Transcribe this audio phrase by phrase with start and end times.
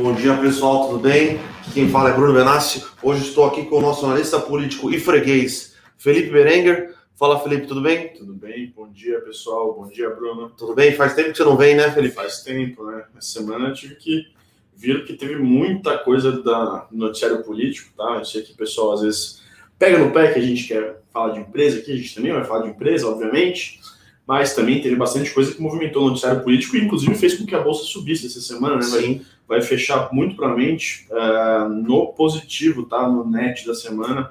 [0.00, 1.40] Bom dia pessoal, tudo bem?
[1.74, 2.84] Quem fala é Bruno Benassi.
[3.02, 6.94] Hoje estou aqui com o nosso analista político e freguês, Felipe Berenguer.
[7.16, 8.12] Fala Felipe, tudo bem?
[8.12, 10.50] Tudo bem, bom dia pessoal, bom dia Bruno.
[10.50, 10.92] Tudo bem?
[10.92, 12.14] Faz tempo que você não vem, né, Felipe?
[12.14, 13.06] Faz tempo, né?
[13.16, 14.28] Essa semana eu tive que
[14.76, 18.18] vir que teve muita coisa da noticiário político, tá?
[18.18, 19.42] Eu sei que o pessoal às vezes
[19.76, 22.44] pega no pé que a gente quer falar de empresa aqui, a gente também vai
[22.44, 23.80] falar de empresa, obviamente
[24.28, 27.54] mas também teve bastante coisa que movimentou o noticiário político e, inclusive, fez com que
[27.54, 28.86] a bolsa subisse essa semana, né?
[28.90, 33.08] Vai, vai, fechar muito provavelmente uh, no positivo, tá?
[33.08, 34.30] No net da semana.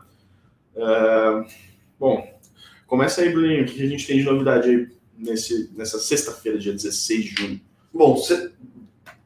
[0.76, 1.46] Uh,
[2.00, 2.40] bom,
[2.86, 6.74] começa aí, Bruninho, o que a gente tem de novidade aí nesse, nessa sexta-feira, dia
[6.74, 7.62] 16 de junho?
[7.94, 8.22] Bom,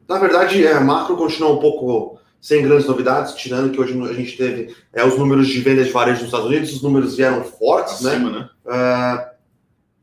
[0.08, 4.12] na verdade, é, a macro continua um pouco sem grandes novidades, tirando que hoje a
[4.14, 7.44] gente teve é, os números de vendas de varejo nos Estados Unidos, os números vieram
[7.44, 8.14] fortes, né?
[8.14, 8.38] Acima, né?
[8.38, 9.28] né?
[9.28, 9.32] Uh,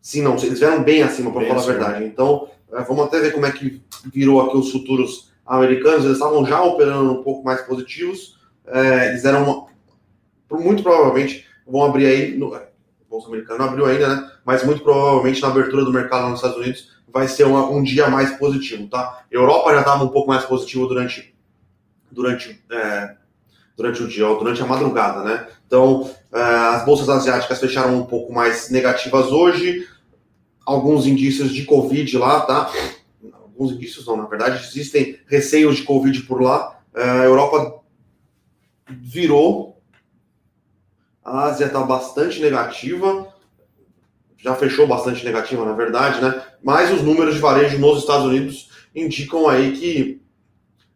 [0.02, 2.04] Sim, não, eles vieram bem acima, para falar a verdade.
[2.06, 6.06] Então, é, vamos até ver como é que virou aqui os futuros americanos.
[6.06, 8.38] Eles estavam já operando um pouco mais positivos.
[8.68, 9.68] É, eles eram,
[10.52, 12.38] muito provavelmente, vão abrir aí.
[12.38, 12.70] No, é,
[13.10, 14.32] Bolsa Americana não abriu ainda, né?
[14.46, 18.08] Mas muito provavelmente na abertura do mercado nos Estados Unidos vai ser uma, um dia
[18.08, 19.24] mais positivo, tá?
[19.32, 21.34] Europa já estava um pouco mais positivo durante,
[22.12, 23.16] durante, é,
[23.76, 25.48] durante o dia, durante a madrugada, né?
[25.66, 29.88] Então, é, as bolsas asiáticas fecharam um pouco mais negativas hoje
[30.70, 32.72] alguns indícios de Covid lá, tá?
[33.60, 36.80] Alguns indícios não, na verdade, existem receios de Covid por lá.
[36.96, 37.82] É, a Europa
[38.88, 39.84] virou,
[41.22, 43.28] a Ásia está bastante negativa,
[44.38, 46.42] já fechou bastante negativa, na verdade, né?
[46.64, 50.22] Mas os números de varejo nos Estados Unidos indicam aí que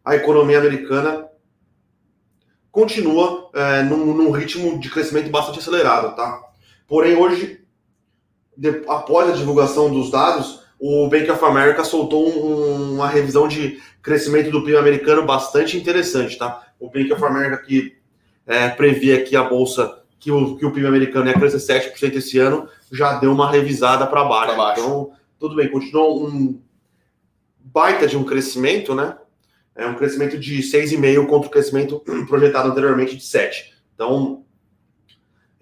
[0.02, 1.28] a economia americana
[2.72, 6.42] continua é, num, num ritmo de crescimento bastante acelerado, tá?
[6.88, 7.62] Porém, hoje
[8.56, 13.80] de, após a divulgação dos dados, o Bank of America soltou um, uma revisão de
[14.02, 16.62] crescimento do PIB americano bastante interessante, tá?
[16.78, 17.96] O Bank of America que
[18.46, 22.38] é, previa que a bolsa, que o, que o PIB americano ia crescer 7% esse
[22.38, 24.56] ano, já deu uma revisada para baixo.
[24.58, 24.80] baixo.
[24.82, 26.60] Então, tudo bem, continuou um
[27.60, 29.16] baita de um crescimento, né?
[29.74, 33.72] É um crescimento de 6,5 contra o crescimento projetado anteriormente de 7.
[33.94, 34.43] Então,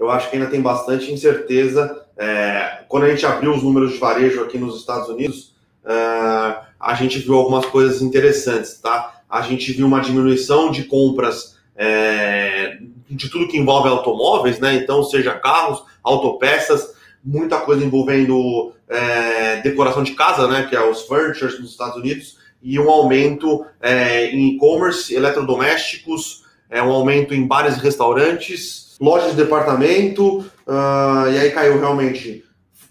[0.02, 3.98] eu acho que ainda tem bastante incerteza é, quando a gente abriu os números de
[3.98, 5.54] varejo aqui nos Estados Unidos,
[5.84, 5.92] é,
[6.78, 9.22] a gente viu algumas coisas interessantes, tá?
[9.28, 14.74] A gente viu uma diminuição de compras é, de tudo que envolve automóveis, né?
[14.74, 20.66] Então, seja carros, autopeças, muita coisa envolvendo é, decoração de casa, né?
[20.68, 26.41] Que é os furnitures nos Estados Unidos, e um aumento é, em e-commerce, eletrodomésticos,
[26.72, 32.44] é, um aumento em bares e restaurantes, lojas de departamento, uh, e aí caiu realmente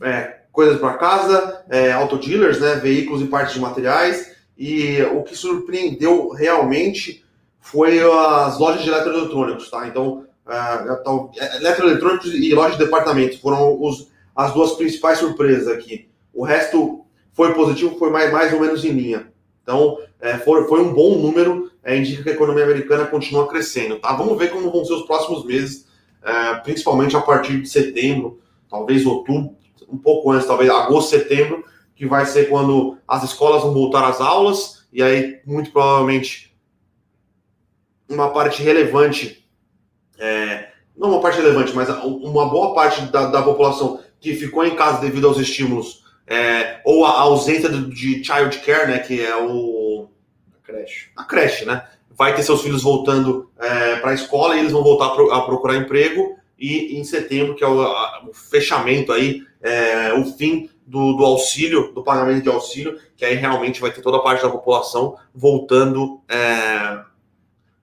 [0.03, 5.35] é, coisas para casa, é, autodealers, né, veículos e partes de materiais, e o que
[5.35, 7.25] surpreendeu realmente
[7.59, 9.87] foi as lojas de eletroeletrônicos, tá?
[9.87, 16.07] Então, uh, eletroeletrônicos e lojas de departamentos foram os, as duas principais surpresas aqui.
[16.31, 17.03] O resto
[17.33, 19.30] foi positivo, foi mais, mais ou menos em linha.
[19.71, 23.97] Então, é, foi, foi um bom número, é, indica que a economia americana continua crescendo.
[23.99, 24.13] Tá?
[24.13, 25.87] Vamos ver como vão ser os próximos meses,
[26.21, 29.55] é, principalmente a partir de setembro, talvez outubro,
[29.87, 31.63] um pouco antes, talvez agosto, setembro,
[31.95, 36.53] que vai ser quando as escolas vão voltar às aulas, e aí, muito provavelmente,
[38.09, 39.47] uma parte relevante,
[40.19, 40.67] é,
[40.97, 44.99] não uma parte relevante, mas uma boa parte da, da população que ficou em casa
[44.99, 46.00] devido aos estímulos,
[46.31, 50.07] é, ou a ausência de child care, né, que é o
[50.63, 51.09] creche.
[51.13, 51.85] A creche, né?
[52.09, 55.75] Vai ter seus filhos voltando é, para a escola e eles vão voltar a procurar
[55.75, 56.37] emprego.
[56.57, 61.25] E em setembro, que é o, a, o fechamento aí, é, o fim do, do,
[61.25, 65.17] auxílio, do pagamento de auxílio, que aí realmente vai ter toda a parte da população
[65.35, 67.01] voltando, é,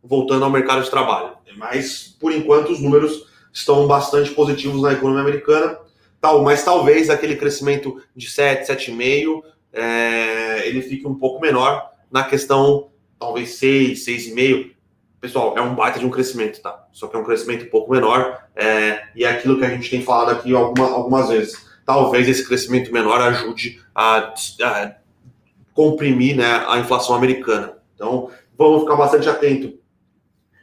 [0.03, 1.37] voltando ao mercado de trabalho.
[1.55, 5.79] Mas, por enquanto, os números estão bastante positivos na economia americana,
[6.21, 9.43] tal, mas talvez aquele crescimento de 7, 7,5,
[9.73, 14.73] é, ele fique um pouco menor, na questão talvez 6, 6,5.
[15.21, 16.87] Pessoal, é um baita de um crescimento, tá?
[16.93, 18.45] Só que é um crescimento um pouco menor.
[18.55, 21.67] É, e é aquilo que a gente tem falado aqui alguma, algumas vezes.
[21.85, 24.33] Talvez esse crescimento menor ajude a,
[24.63, 24.93] a
[25.75, 27.79] comprimir né, a inflação americana.
[27.95, 29.79] Então, vamos ficar bastante atento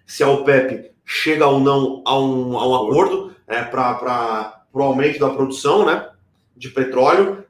[0.05, 5.19] se a OPEP chega ou não a um, a um acordo é, para o aumento
[5.19, 6.09] da produção né,
[6.55, 7.45] de petróleo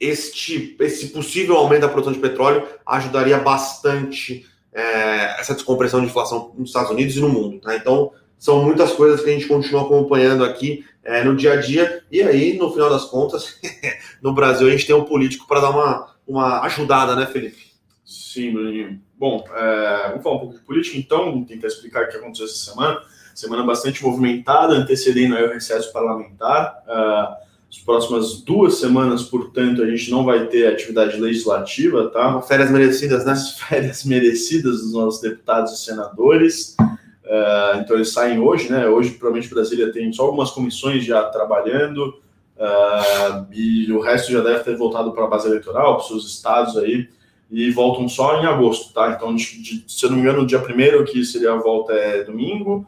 [0.00, 6.54] este, esse possível aumento da produção de petróleo ajudaria bastante é, essa descompressão de inflação
[6.56, 7.60] nos Estados Unidos e no mundo.
[7.60, 7.74] Tá?
[7.74, 12.04] Então, são muitas coisas que a gente continua acompanhando aqui é, no dia a dia.
[12.10, 13.58] E aí, no final das contas,
[14.22, 17.68] no Brasil, a gente tem um político para dar uma, uma ajudada, né, Felipe?
[18.04, 19.00] Sim, Bruninho.
[19.18, 22.70] Bom, é, vamos falar um pouco de política, então, tentar explicar o que aconteceu essa
[22.70, 23.02] semana.
[23.38, 26.82] Semana bastante movimentada, antecedendo o recesso parlamentar.
[26.88, 27.36] Uh,
[27.70, 32.42] as próximas duas semanas, portanto, a gente não vai ter atividade legislativa, tá?
[32.42, 33.30] Férias merecidas, né?
[33.30, 36.74] As férias merecidas dos nossos deputados e senadores.
[36.80, 38.88] Uh, então eles saem hoje, né?
[38.88, 42.20] Hoje, provavelmente, Brasília tem só algumas comissões já trabalhando,
[42.56, 46.26] uh, e o resto já deve ter voltado para a base eleitoral, para os seus
[46.26, 47.08] estados aí,
[47.52, 49.12] e voltam só em agosto, tá?
[49.12, 51.92] Então, de, de, se eu não me engano, o dia primeiro que seria a volta
[51.92, 52.84] é domingo,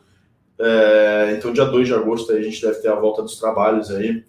[0.61, 4.23] é, então dia 2 de agosto a gente deve ter a volta dos trabalhos aí.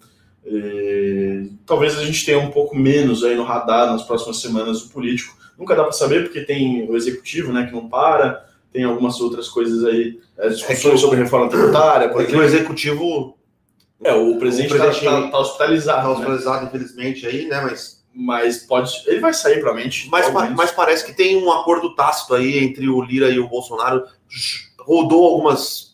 [0.44, 4.88] E, talvez a gente tenha um pouco menos aí no radar nas próximas semanas o
[4.88, 5.36] político.
[5.58, 9.48] Nunca dá para saber, porque tem o executivo, né, que não para, tem algumas outras
[9.48, 12.40] coisas aí, é, discussões é sobre reforma tributária, por exemplo.
[12.40, 13.38] o executivo.
[14.02, 15.98] É, o presidente está tá, tá hospitalizado.
[15.98, 16.68] Está hospitalizado, né?
[16.68, 17.60] infelizmente, aí, né?
[17.60, 18.02] Mas.
[18.14, 18.92] Mas pode.
[19.06, 20.06] Ele vai sair, provavelmente.
[20.10, 24.04] Mas, mas parece que tem um acordo tácito aí entre o Lira e o Bolsonaro.
[24.78, 25.91] Rodou algumas,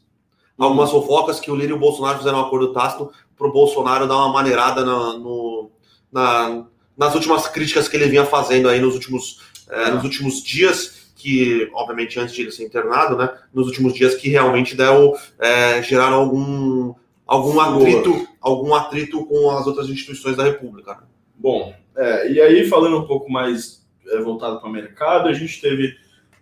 [0.64, 4.08] algumas fofocas que o Lira e o Bolsonaro fizeram um acordo tácito para o Bolsonaro
[4.08, 5.70] dar uma maneirada na, no,
[6.10, 6.66] na,
[6.96, 9.40] nas últimas críticas que ele vinha fazendo aí nos últimos,
[9.70, 14.14] é, nos últimos dias que, obviamente, antes de ele ser internado, né, nos últimos dias
[14.14, 16.94] que realmente deu, é, geraram algum,
[17.26, 20.92] algum atrito, algum atrito com as outras instituições da República.
[20.92, 21.00] Né?
[21.36, 25.60] Bom, é, e aí falando um pouco mais é, voltado para o mercado, a gente
[25.60, 25.96] teve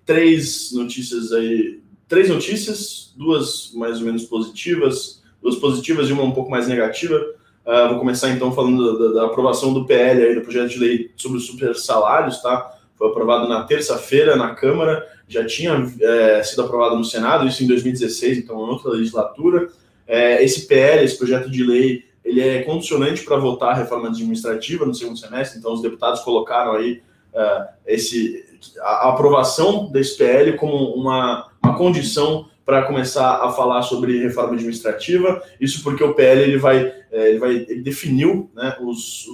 [0.05, 6.33] três notícias aí, três notícias, duas mais ou menos positivas, duas positivas e uma um
[6.33, 7.17] pouco mais negativa.
[7.65, 11.11] Uh, vou começar então falando da, da, aprovação do PL aí, do projeto de lei
[11.17, 12.77] sobre os super salários, tá?
[12.97, 17.67] foi aprovado na terça-feira na Câmara, já tinha é, sido aprovado no Senado, isso em
[17.67, 19.69] 2016, então em outra legislatura.
[20.07, 24.87] É, esse PL, esse projeto de lei, ele é condicionante para votar a reforma administrativa
[24.87, 27.03] no segundo semestre, então os deputados colocaram aí
[27.35, 28.46] é, esse,
[28.81, 35.43] a, aprovação desse PL como uma, uma condição para começar a falar sobre reforma administrativa.
[35.61, 39.27] Isso porque o PL ele vai, é, ele vai ele definiu né, os,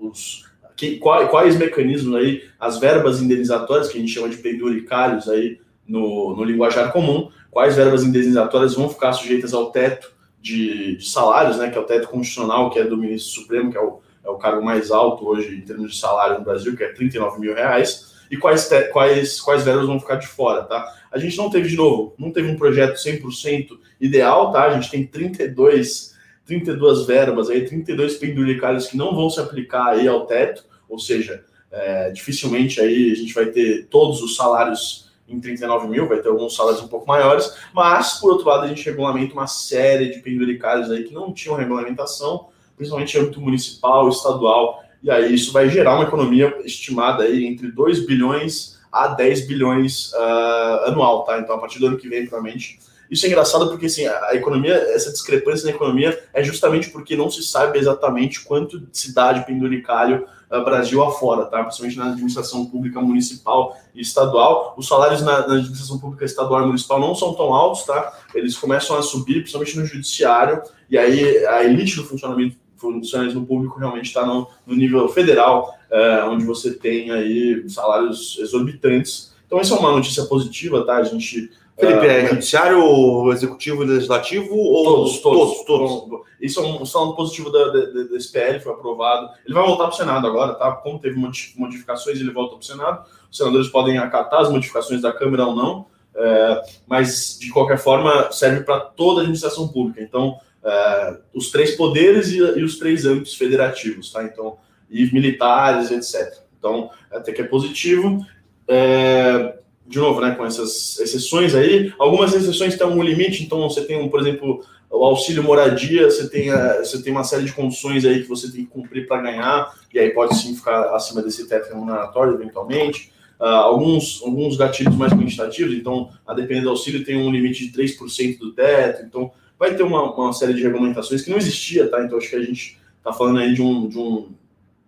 [0.00, 0.44] os
[0.76, 5.60] que, quais, quais mecanismos aí, as verbas indenizatórias, que a gente chama de penduricários aí
[5.86, 11.56] no, no linguajar comum, quais verbas indenizatórias vão ficar sujeitas ao teto de, de, salários,
[11.56, 14.30] né, que é o teto constitucional, que é do ministro supremo, que é o, é
[14.30, 17.54] o cargo mais alto hoje em termos de salário no Brasil, que é 39 mil
[17.54, 20.94] reais, e quais, quais, quais verbas vão ficar de fora, tá?
[21.10, 23.68] A gente não teve, de novo, não teve um projeto 100%
[24.00, 24.64] ideal, tá?
[24.64, 26.14] A gente tem 32
[26.46, 31.44] 32 verbas, aí 32 penduricários que não vão se aplicar aí ao teto, ou seja,
[31.70, 36.28] é, dificilmente aí a gente vai ter todos os salários em 39 mil, vai ter
[36.28, 40.18] alguns salários um pouco maiores, mas, por outro lado, a gente regulamenta uma série de
[40.18, 45.68] penduricários aí que não tinham regulamentação, principalmente em âmbito municipal, estadual, e aí isso vai
[45.68, 51.38] gerar uma economia estimada aí entre 2 bilhões a 10 bilhões uh, anual, tá?
[51.38, 52.78] Então, a partir do ano que vem, provavelmente,
[53.10, 57.28] isso é engraçado porque assim, a economia, essa discrepância na economia é justamente porque não
[57.28, 61.62] se sabe exatamente quanto se dá de penduricário uh, Brasil afora, tá?
[61.62, 64.74] Principalmente na administração pública municipal e estadual.
[64.78, 68.10] Os salários na, na, administração pública estadual e municipal não são tão altos, tá?
[68.34, 73.78] Eles começam a subir, principalmente no judiciário, e aí a elite do funcionamento funcionalismo público
[73.78, 79.34] realmente está no, no, nível federal, uh, onde você tem aí salários exorbitantes.
[79.46, 80.96] Então, essa é uma notícia positiva, tá?
[80.96, 85.18] A gente Felipe, é, é judiciário, executivo e legislativo ou todos?
[85.18, 85.90] Todos, todos.
[86.02, 86.20] todos.
[86.40, 89.30] Isso é um saldo positivo da, da, desse PL, foi aprovado.
[89.44, 90.70] Ele vai voltar para o Senado agora, tá?
[90.72, 93.04] Como teve modificações, ele volta para o Senado.
[93.28, 98.30] Os senadores podem acatar as modificações da Câmara ou não, é, mas de qualquer forma
[98.30, 100.00] serve para toda a administração pública.
[100.00, 104.24] Então, é, os três poderes e, e, os três âmbitos federativos, tá?
[104.24, 104.56] Então,
[104.90, 106.38] e militares, etc.
[106.58, 108.24] Então, até que é positivo.
[108.66, 113.84] É, de novo, né, com essas exceções aí, algumas exceções têm um limite, então você
[113.84, 117.52] tem, um, por exemplo, o auxílio moradia, você tem, a, você tem uma série de
[117.52, 121.20] condições aí que você tem que cumprir para ganhar, e aí pode sim ficar acima
[121.20, 123.12] desse teto remuneratório, eventualmente.
[123.38, 127.78] Uh, alguns, alguns gatilhos mais quantitativos, então, a depender do auxílio, tem um limite de
[127.78, 132.02] 3% do teto, então vai ter uma, uma série de regulamentações que não existia, tá?
[132.04, 134.28] Então, acho que a gente está falando aí de, um, de, um,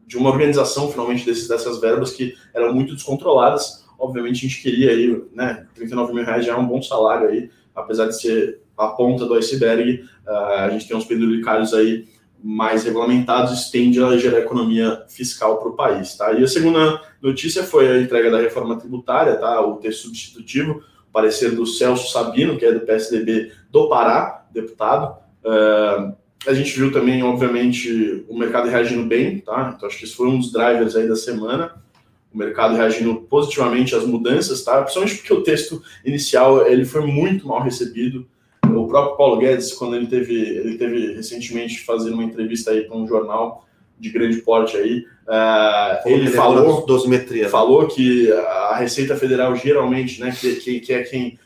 [0.07, 4.91] de uma organização, finalmente, desses, dessas verbas que eram muito descontroladas, Obviamente a gente queria
[4.91, 8.89] aí, né, 39 mil reais já é um bom salário aí, apesar de ser a
[8.89, 12.07] ponta do iceberg, uh, a gente tem uns penduricários aí
[12.43, 16.33] mais regulamentados, estende a gerar economia fiscal para o país, tá?
[16.33, 19.61] E a segunda notícia foi a entrega da reforma tributária, tá?
[19.63, 25.17] O texto substitutivo, parecer do Celso Sabino, que é do PSDB do Pará, deputado.
[25.45, 26.15] Uh,
[26.47, 29.73] a gente viu também, obviamente, o mercado reagindo bem, tá?
[29.75, 31.75] Então acho que isso foi um dos drivers aí da semana.
[32.33, 34.83] O mercado reagindo positivamente às mudanças, tá?
[34.83, 38.27] Principalmente porque o texto inicial ele foi muito mal recebido.
[38.65, 42.97] O próprio Paulo Guedes, quando ele teve, ele teve recentemente fazendo uma entrevista aí para
[42.97, 43.67] um jornal
[43.99, 47.49] de grande porte aí, uh, ele falou, dosimetria.
[47.49, 51.39] falou que a Receita Federal geralmente, né, que, que, que é quem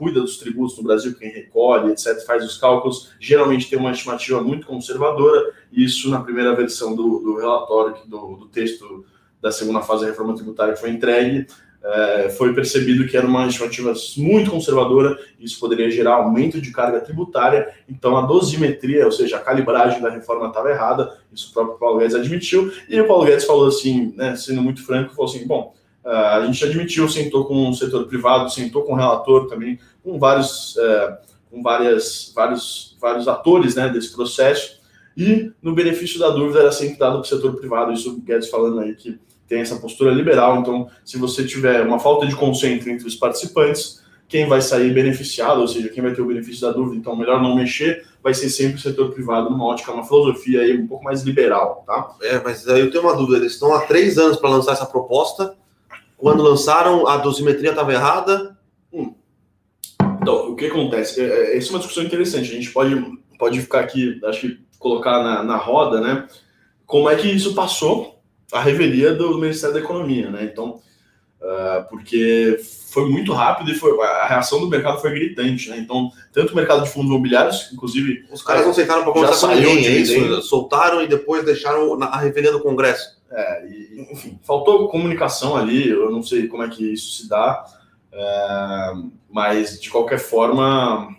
[0.00, 4.40] cuida dos tributos no Brasil, quem recolhe, etc., faz os cálculos, geralmente tem uma estimativa
[4.40, 9.04] muito conservadora, e isso na primeira versão do, do relatório, do, do texto
[9.42, 11.46] da segunda fase da reforma tributária que foi entregue,
[11.84, 17.00] é, foi percebido que era uma estimativa muito conservadora, isso poderia gerar aumento de carga
[17.00, 21.78] tributária, então a dosimetria, ou seja, a calibragem da reforma estava errada, isso o próprio
[21.78, 25.46] Paulo Guedes admitiu, e o Paulo Guedes falou assim, né, sendo muito franco, falou assim,
[25.46, 30.18] bom, a gente admitiu, sentou com o setor privado, sentou com o relator também, com
[30.18, 31.18] vários, é,
[31.50, 34.80] com várias, vários, vários atores né, desse processo,
[35.16, 38.48] e no benefício da dúvida era sempre dado para o setor privado, isso o Guedes
[38.48, 40.60] falando aí que tem essa postura liberal.
[40.60, 45.60] Então, se você tiver uma falta de consenso entre os participantes, quem vai sair beneficiado,
[45.60, 48.48] ou seja, quem vai ter o benefício da dúvida, então melhor não mexer, vai ser
[48.48, 52.14] sempre o setor privado, numa ótica, uma filosofia aí um pouco mais liberal, tá?
[52.22, 54.86] É, mas aí eu tenho uma dúvida, eles estão há três anos para lançar essa
[54.86, 55.56] proposta,
[56.16, 58.56] quando lançaram, a dosimetria estava errada?
[60.20, 61.20] Então, o que acontece?
[61.20, 62.94] É, é, essa é uma discussão interessante, a gente pode,
[63.38, 66.26] pode ficar aqui, acho que colocar na, na roda, né,
[66.86, 68.20] como é que isso passou
[68.52, 70.48] a revelia do Ministério da Economia, né?
[70.50, 70.80] Então,
[71.40, 72.58] uh, porque
[72.90, 75.78] foi muito rápido e foi, a reação do mercado foi gritante, né?
[75.78, 78.24] Então, tanto o mercado de fundos imobiliários, inclusive.
[78.32, 80.42] Os caras não sentaram para conversar com ninguém, é isso?
[80.42, 83.20] Soltaram e depois deixaram a revelia do Congresso.
[83.30, 87.64] É, e, enfim, faltou comunicação ali, eu não sei como é que isso se dá,
[88.12, 88.92] é,
[89.30, 91.14] mas de qualquer forma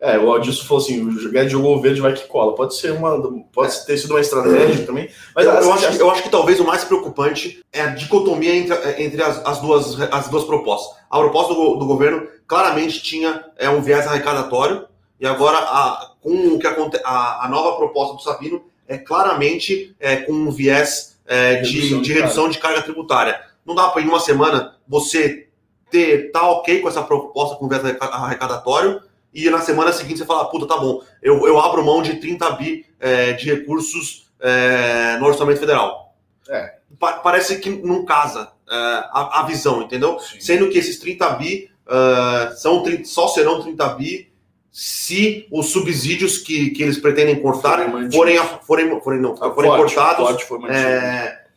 [0.00, 2.54] é, o Aldilson falou assim: o Guedes jogou verde, vai que cola.
[2.54, 3.20] Pode ser uma.
[3.52, 5.10] Pode ter sido uma estratégia também.
[5.34, 9.02] Mas eu, eu, acho, eu acho que talvez o mais preocupante é a dicotomia entre,
[9.02, 10.96] entre as, as, duas, as duas propostas.
[11.10, 14.86] A proposta do, do governo claramente tinha é, um viés arrecadatório,
[15.20, 20.16] e agora, a, com o que a, a nova proposta do Sabino é claramente é,
[20.16, 23.38] com um viés é, de, redução de, de, redução de carga tributária.
[23.66, 25.49] Não dá para em uma semana você
[25.90, 30.46] ter tá ok com essa proposta com viés arrecadatório e na semana seguinte você fala,
[30.46, 35.26] puta, tá bom, eu, eu abro mão de 30 bi é, de recursos é, no
[35.26, 36.14] orçamento federal.
[36.48, 36.74] É.
[36.98, 40.18] Pa parece que não casa é, a, a, visão, entendeu?
[40.18, 40.40] Sim.
[40.40, 44.30] Sendo que esses 30 bi é, são, só serão 30 bi
[44.72, 47.78] se os subsídios que, que eles pretendem cortar
[48.12, 50.70] forem, forem, forem, não, forem forte, cortados forte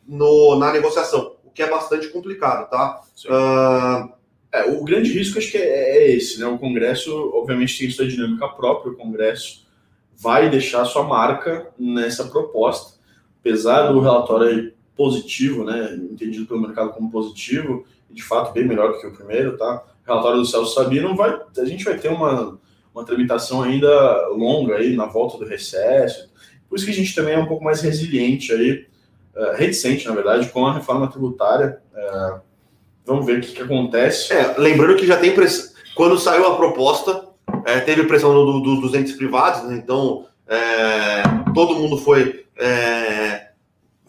[0.07, 3.01] no, na negociação, o que é bastante complicado, tá?
[3.25, 4.11] Uh,
[4.53, 6.45] é, o grande risco acho que é, é, esse, né?
[6.45, 9.65] O Congresso, obviamente, tem sua dinâmica própria, o Congresso
[10.15, 12.99] vai deixar sua marca nessa proposta,
[13.39, 15.95] apesar do relatório positivo, né?
[15.95, 19.83] Entendido pelo mercado como positivo, de fato bem melhor do que o primeiro, tá?
[20.03, 22.59] O relatório do Celso Sabino vai, a gente vai ter uma,
[22.93, 26.31] uma tramitação ainda longa aí na volta do recesso.
[26.69, 28.85] Por isso que a gente também é um pouco mais resiliente aí,
[29.35, 31.81] uh, reticente, na verdade, com a reforma tributária.
[31.91, 32.52] Uh,
[33.05, 34.33] Vamos ver o que, que acontece.
[34.33, 35.73] É, lembrando que já tem pressão.
[35.95, 37.27] Quando saiu a proposta,
[37.65, 39.75] é, teve pressão do, do, dos entes privados, né?
[39.75, 43.49] então é, todo mundo foi é,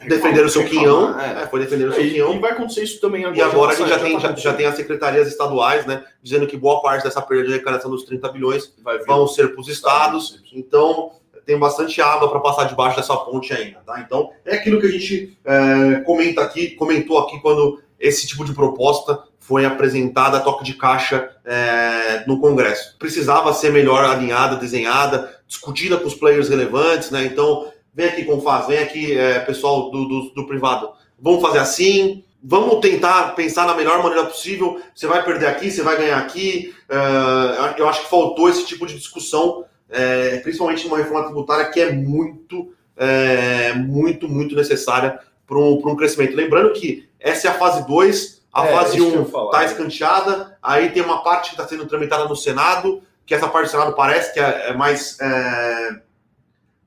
[0.08, 1.18] defender o seu quinhão.
[1.18, 1.42] É.
[1.42, 2.34] é, foi defender o seu quinhão.
[2.34, 3.38] E vai acontecer isso também agora.
[3.38, 6.04] E agora a gente já, já, tem, tá já, já, tem as secretarias estaduais, né?
[6.22, 8.74] Dizendo que boa parte dessa perda de arrecadação dos 30 bilhões
[9.06, 10.42] vão ser para os estados.
[10.52, 11.12] Então
[11.44, 14.00] tem bastante água para passar debaixo dessa ponte ainda, tá?
[14.00, 18.52] Então é aquilo que a gente é, comenta aqui, comentou aqui quando esse tipo de
[18.52, 22.96] proposta foi apresentada a toque de caixa é, no Congresso.
[22.99, 27.25] Precisava ser melhor alinhada, desenhada, discutida com os players relevantes, né?
[27.25, 30.90] Então, vem aqui, Confaz, vem aqui, é, pessoal do, do, do, privado.
[31.18, 34.80] Vamos fazer assim, vamos tentar pensar na melhor maneira possível.
[34.94, 36.75] Você vai perder aqui, você vai ganhar aqui.
[36.88, 41.80] É, eu acho que faltou esse tipo de discussão, é, principalmente numa reforma tributária que
[41.80, 45.18] é muito, é, muito, muito necessária
[45.54, 46.34] para um, um crescimento.
[46.34, 50.90] Lembrando que essa é a fase 2, a é, fase 1 um está escanteada, aí
[50.90, 54.34] tem uma parte que está sendo tramitada no Senado, que essa parte do Senado parece
[54.34, 56.00] que é, é mais é,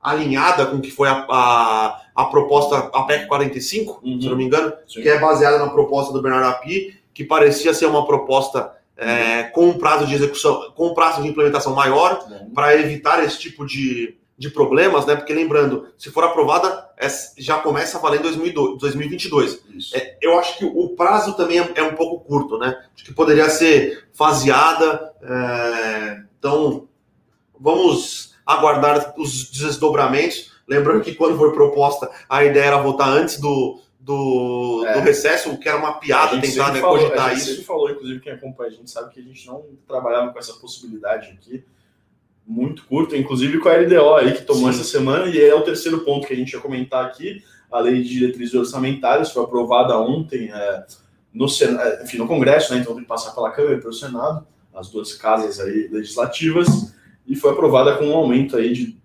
[0.01, 4.21] alinhada com o que foi a, a, a, proposta, a PEC 45, uhum.
[4.21, 5.01] se não me engano, Sim.
[5.01, 9.69] que é baseada na proposta do Bernardo Api, que parecia ser uma proposta é, com
[9.69, 12.51] um prazo de execução, com um prazo de implementação maior, uhum.
[12.51, 15.15] para evitar esse tipo de, de problemas, né?
[15.15, 18.23] Porque lembrando, se for aprovada, é, já começa a valer em
[18.77, 19.63] 2022.
[19.93, 22.77] É, eu acho que o prazo também é, é, um pouco curto, né?
[22.95, 25.11] Acho que poderia ser faseada.
[25.23, 26.87] É, então,
[27.59, 30.51] vamos aguardar os desdobramentos.
[30.67, 34.93] Lembrando que quando foi proposta, a ideia era votar antes do, do, É.
[34.93, 37.63] do recesso, o que era uma piada tentar né, falou- cogitar a gente isso.
[37.63, 41.29] falou, inclusive, quem acompanha a gente sabe que a gente não trabalhava com essa possibilidade
[41.31, 41.63] aqui
[42.47, 44.79] muito curta, inclusive com a LDO aí que tomou Sim.
[44.79, 48.01] essa semana, e é o terceiro ponto que a gente ia comentar aqui, a lei
[48.01, 50.85] de diretrizes orçamentárias foi aprovada ontem é,
[51.33, 53.91] no, Sen- é, enfim, no Congresso, né, então tem que passar pela Câmara e pelo
[53.91, 56.93] Senado, as duas casas aí legislativas,
[57.27, 58.97] e foi aprovada com um aumento aí de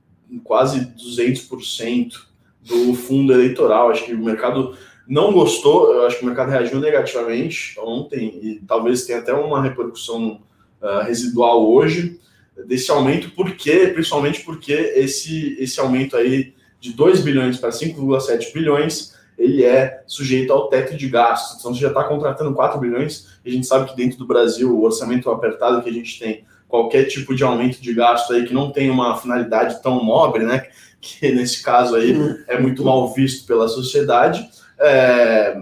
[0.45, 2.13] quase 200%
[2.61, 3.91] do fundo eleitoral.
[3.91, 4.77] Acho que o mercado
[5.09, 9.61] não gostou, eu acho que o mercado reagiu negativamente ontem e talvez tenha até uma
[9.61, 10.43] repercussão
[10.81, 12.21] ah, residual hoje
[12.67, 19.15] desse aumento, porque, principalmente porque esse, esse aumento aí de 2 bilhões para 5,7 bilhões,
[19.39, 21.59] ele é sujeito ao teto de gastos.
[21.59, 24.77] Então você já está contratando 4 bilhões, e a gente sabe que dentro do Brasil,
[24.77, 28.55] o orçamento apertado que a gente tem, qualquer tipo de aumento de gasto aí que
[28.55, 30.67] não tem uma finalidade tão nobre, né?
[31.03, 32.17] Que nesse caso aí
[32.47, 34.49] é muito mal visto pela sociedade.
[34.79, 35.59] É,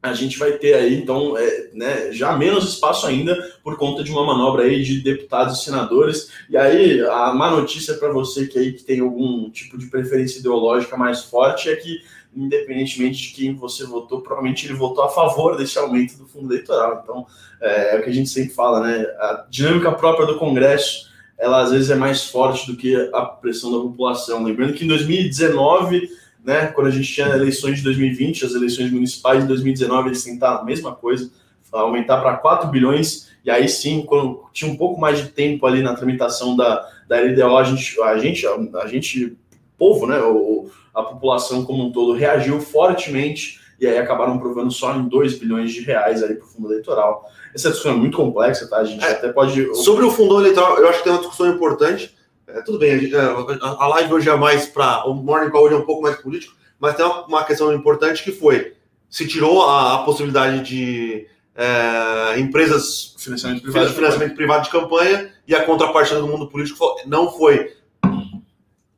[0.00, 4.12] a gente vai ter aí, então, é, né, já menos espaço ainda por conta de
[4.12, 6.30] uma manobra aí de deputados e senadores.
[6.48, 10.38] E aí, a má notícia para você que aí que tem algum tipo de preferência
[10.38, 12.00] ideológica mais forte é que,
[12.34, 17.00] independentemente de quem você votou, provavelmente ele votou a favor desse aumento do fundo eleitoral.
[17.02, 17.26] Então,
[17.60, 19.02] é, é o que a gente sempre fala, né?
[19.18, 23.72] A dinâmica própria do Congresso, ela às vezes é mais forte do que a pressão
[23.72, 24.44] da população.
[24.44, 26.08] Lembrando que em 2019
[26.48, 26.68] né?
[26.68, 30.64] Quando a gente tinha eleições de 2020, as eleições municipais de 2019, eles tentaram a
[30.64, 31.30] mesma coisa,
[31.70, 35.82] aumentar para 4 bilhões, e aí sim, quando tinha um pouco mais de tempo ali
[35.82, 39.36] na tramitação da, da LDO, a gente, a gente, a, gente
[39.76, 40.18] povo, né?
[40.20, 45.38] O, a população como um todo reagiu fortemente e aí acabaram aprovando só em 2
[45.38, 47.26] bilhões de reais ali para o fundo eleitoral.
[47.54, 48.78] Essa discussão é muito complexa, tá?
[48.78, 49.10] A gente É.
[49.10, 49.74] até pode.
[49.76, 52.16] Sobre o fundão eleitoral, eu acho que tem uma discussão importante.
[52.48, 55.04] É, tudo bem, a, gente- é, a- a live hoje é mais para.
[55.06, 58.24] O Morning Call hoje é um pouco mais político, mas tem uma, uma questão importante
[58.24, 58.74] que foi:
[59.10, 63.88] se tirou a, a possibilidade de é, empresas Financiamento privado.
[63.88, 67.72] de financiamento privado de campanha e a contrapartida do mundo político não foi.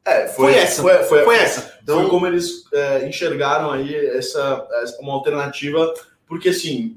[0.05, 0.81] É, Foi essa.
[0.83, 1.79] Foi, foi, Foi essa.
[1.83, 5.93] Então, Então, como eles é, enxergaram aí essa, essa- uma alternativa,
[6.27, 6.97] porque assim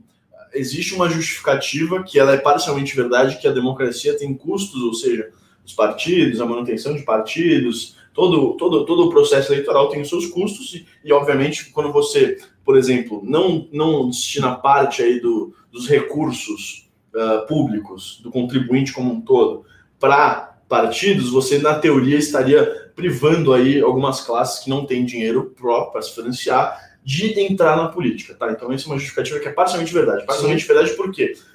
[0.54, 5.32] existe uma justificativa que ela é parcialmente verdade, que a democracia tem custos, ou seja,
[5.66, 10.28] os partidos, a manutenção de partidos, todo, todo, todo o processo eleitoral tem os seus
[10.28, 15.88] custos e, e, obviamente, quando você, por exemplo, não, não destina parte aí do, dos
[15.88, 19.66] recursos ah, públicos, do contribuinte como um todo,
[20.00, 25.92] para partidos, você, na teoria, estaria privando aí algumas classes que não têm dinheiro próprio
[25.92, 28.52] para se financiar de entrar na política, tá?
[28.52, 30.26] Então, essa é uma justificativa que é parcialmente verdade.
[30.26, 31.36] Parcialmente verdade por quê?
[31.36, 31.53] Porque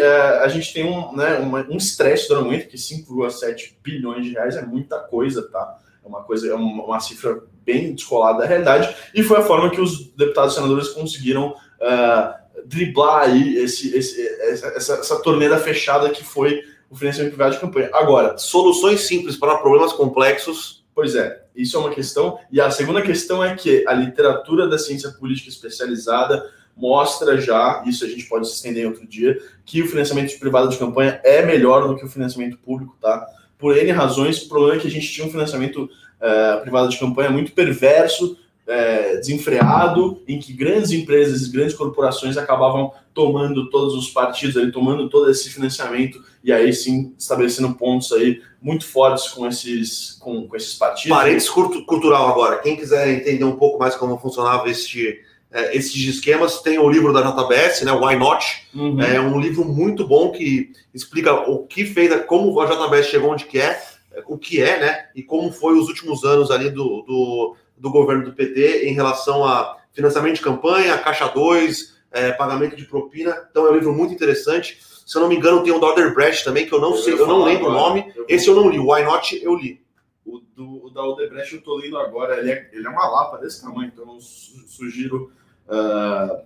[0.00, 4.32] é, a gente tem um né, uma- um estresse do momento, que 5,7 bilhões de
[4.32, 5.78] reais é muita coisa, tá?
[6.04, 9.70] É uma coisa, é uma, uma cifra bem descolada da realidade, e foi a forma
[9.70, 12.34] que os deputados e senadores conseguiram é,
[12.66, 17.60] driblar aí esse, esse- essa, essa, essa torneira fechada que foi o financiamento privado de
[17.60, 17.90] campanha.
[17.92, 20.82] Agora, soluções simples para problemas complexos.
[20.94, 22.38] Pois é, isso é uma questão.
[22.52, 28.04] E a segunda questão é que a literatura da ciência política especializada mostra já, isso
[28.04, 31.44] a gente pode se estender em outro dia, que o financiamento privado de campanha é
[31.44, 33.26] melhor do que o financiamento público, tá?
[33.58, 35.88] Por N razões, o problema é que a gente tinha um financiamento
[36.20, 42.92] eh, privado de campanha muito perverso, eh, desenfreado, em que grandes empresas grandes corporações acabavam
[43.12, 48.40] tomando todos os partidos, ali, tomando todo esse financiamento, e aí sim estabelecendo pontos aí
[48.60, 51.16] muito fortes com esses, com, com esses partidos.
[51.16, 52.58] Parênteses cultural agora.
[52.58, 55.20] Quem quiser entender um pouco mais como funcionava este,
[55.54, 58.66] é, esses esquemas, tem o livro da JBS, né, Why Not?
[58.74, 59.00] Uhum.
[59.00, 63.44] É um livro muito bom que explica o que fez, como a JBS chegou onde
[63.44, 63.80] que é,
[64.26, 65.06] o que é, né?
[65.14, 69.44] E como foi os últimos anos ali do, do, do governo do PT em relação
[69.44, 73.46] a financiamento de campanha, caixa 2, é, pagamento de propina.
[73.50, 74.78] Então é um livro muito interessante.
[75.06, 77.26] Se eu não me engano, tem o da Odebrecht também, que eu não sei, eu
[77.28, 77.88] não lembro o agora.
[77.88, 78.12] nome.
[78.16, 79.80] Eu Esse eu não li, o Why Not eu li.
[80.26, 83.36] O, do, o da Odebrecht eu tô lendo agora, ele é, ele é uma lapa
[83.38, 85.30] desse tamanho, então eu su- sugiro
[85.68, 86.40] ah,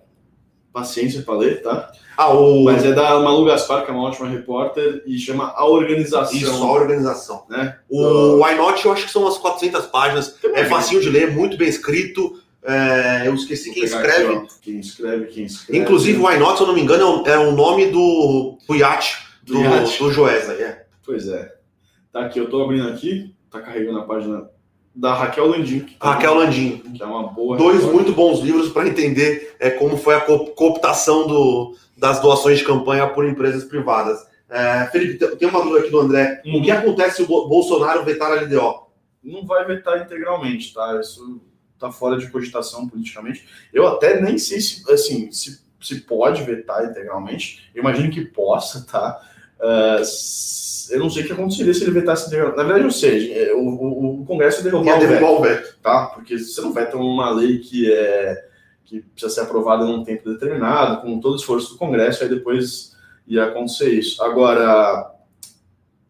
[0.71, 1.91] paciência para ler, tá?
[2.17, 2.63] Ah, o.
[2.65, 6.37] Mas é da Malu Gaspar, que é uma ótima repórter, e chama A Organização.
[6.37, 7.45] Isso, a organização.
[7.49, 7.79] né?
[7.89, 10.35] O Why Not, eu acho que são umas 400 páginas.
[10.53, 12.41] É facinho de ler, muito bem escrito.
[12.61, 14.35] É, eu esqueci quem escreve.
[14.35, 15.79] aqui, quem escreve, quem escreve.
[15.81, 18.57] Inclusive, o Why Not, se eu não me engano, é o, é o nome do,
[18.67, 20.53] do iate do, Do do Joesa.
[20.53, 20.85] É.
[21.05, 21.55] Pois é.
[22.11, 24.49] Tá aqui, eu tô abrindo aqui, tá carregando a página
[24.95, 25.79] da Raquel Landim.
[25.81, 26.77] que Raquel Landim.
[26.95, 27.57] Que é uma boa.
[27.57, 32.59] Dois muito bons livros para entender é, como foi a co- cooptação do, das doações
[32.59, 34.19] de campanha por empresas privadas.
[34.49, 36.41] É, Felipe, tem- uma dúvida aqui do André.
[36.45, 38.87] O que acontece se o Bo- Bolsonaro vetar a LDO?
[39.23, 40.99] Não vai vetar integralmente, tá?
[40.99, 41.41] Isso
[41.77, 43.45] tá fora de cogitação politicamente.
[43.71, 47.69] Eu até nem sei se, assim, se, se pode vetar integralmente.
[47.75, 49.21] Eu imagino que possa, tá?
[49.59, 50.01] Uh,
[50.89, 52.35] eu não sei o que aconteceria se ele vetasse.
[52.35, 53.31] Na verdade, eu sei.
[53.33, 56.07] É, o, o, o Congresso derrubar o veto, o veto, tá?
[56.07, 58.49] Porque você não veta uma lei que é
[58.89, 62.97] que precisa ser aprovada num tempo determinado, com todo o esforço do Congresso, aí depois
[63.27, 64.23] ia acontecer isso.
[64.23, 65.11] Agora,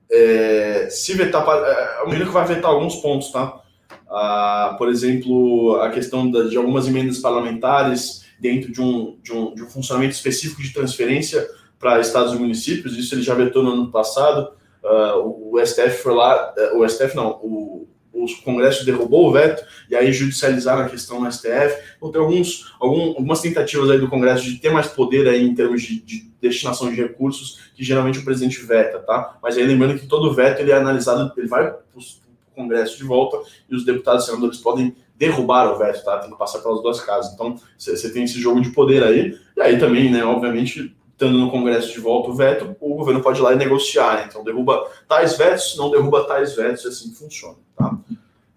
[0.09, 3.61] é, se vetar, é, o que vai vetar alguns pontos, tá?
[4.09, 9.61] Ah, por exemplo, a questão de algumas emendas parlamentares dentro de um, de um, de
[9.61, 11.45] um funcionamento específico de transferência
[11.79, 14.51] para estados e municípios, isso ele já vetou no ano passado.
[14.83, 19.63] Uh, o STF foi lá, uh, o STF não, o, o Congresso derrubou o veto
[19.89, 21.81] e aí judicializaram a questão no STF.
[21.97, 25.55] Então tem alguns, algum, algumas tentativas aí do Congresso de ter mais poder aí em
[25.55, 29.37] termos de, de, destinação de recursos que geralmente o presidente veta, tá?
[29.43, 33.03] Mas aí lembrando que todo veto ele é analisado, ele vai para o Congresso de
[33.03, 33.37] volta
[33.69, 36.17] e os deputados e senadores podem derrubar o veto, tá?
[36.19, 37.33] Tem que passar pelas duas casas.
[37.33, 39.37] Então você tem esse jogo de poder aí.
[39.57, 43.39] E aí também, né, obviamente, estando no Congresso de volta o veto, o governo pode
[43.39, 44.15] ir lá e negociar.
[44.15, 44.25] Né?
[44.29, 47.57] Então, derruba tais vetos, não derruba tais vetos, é assim que funciona.
[47.75, 47.97] Tá?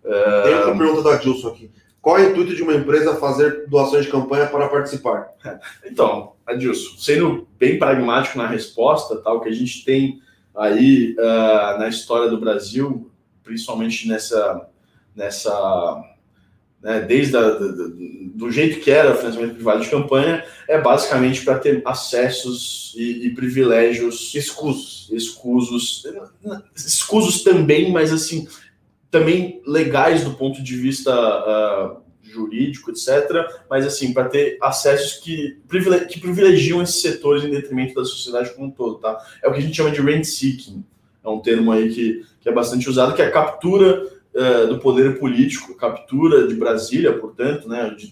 [0.04, 0.42] É...
[0.42, 1.70] Tem uma pergunta da Dilson aqui.
[2.00, 5.28] Qual é o intuito de uma empresa fazer doações de campanha para participar?
[5.84, 10.20] Então, Adilson, sendo bem pragmático na resposta, tá, o que a gente tem
[10.54, 13.10] aí uh, na história do Brasil,
[13.42, 14.68] principalmente nessa,
[15.14, 16.02] nessa
[16.82, 17.58] né, desde a,
[18.34, 23.26] do, jeito que era o financiamento privado de campanha, é basicamente para ter acessos e,
[23.26, 26.04] e, privilégios escusos, escusos,
[26.74, 28.46] escusos também, mas assim
[29.10, 33.46] também legais do ponto de vista uh, jurídico, etc.
[33.68, 35.58] Mas assim para ter acessos que,
[36.08, 39.18] que privilegiam esses setores em detrimento da sociedade como um todo, tá?
[39.42, 40.82] É o que a gente chama de rent seeking,
[41.24, 44.78] é um termo aí que, que é bastante usado, que é a captura uh, do
[44.78, 48.10] poder político, captura de Brasília, portanto, né, de,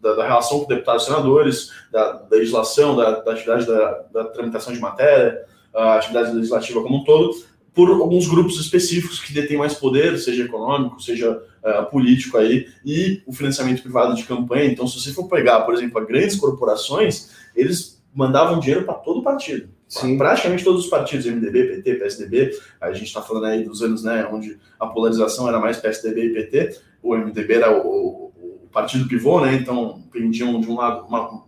[0.00, 4.24] da, da, relação com deputados e senadores, da, da legislação, da, da atividade da, da,
[4.24, 7.34] tramitação de matéria, a atividade legislativa como um todo,
[7.74, 13.22] por alguns grupos específicos que detêm mais poder, seja econômico, seja uh, político aí, e
[13.26, 14.64] o financiamento privado de campanha.
[14.64, 19.22] Então, se você for pegar, por exemplo, grandes corporações, eles mandavam dinheiro para todo o
[19.22, 19.68] partido.
[19.88, 20.18] Sim.
[20.18, 24.28] Praticamente todos os partidos, MDB, PT, PSDB, a gente está falando aí dos anos né,
[24.30, 29.08] onde a polarização era mais PSDB e PT, o MDB era o, o, o partido
[29.08, 31.42] pivô, né, então pendiam de um lado, uma,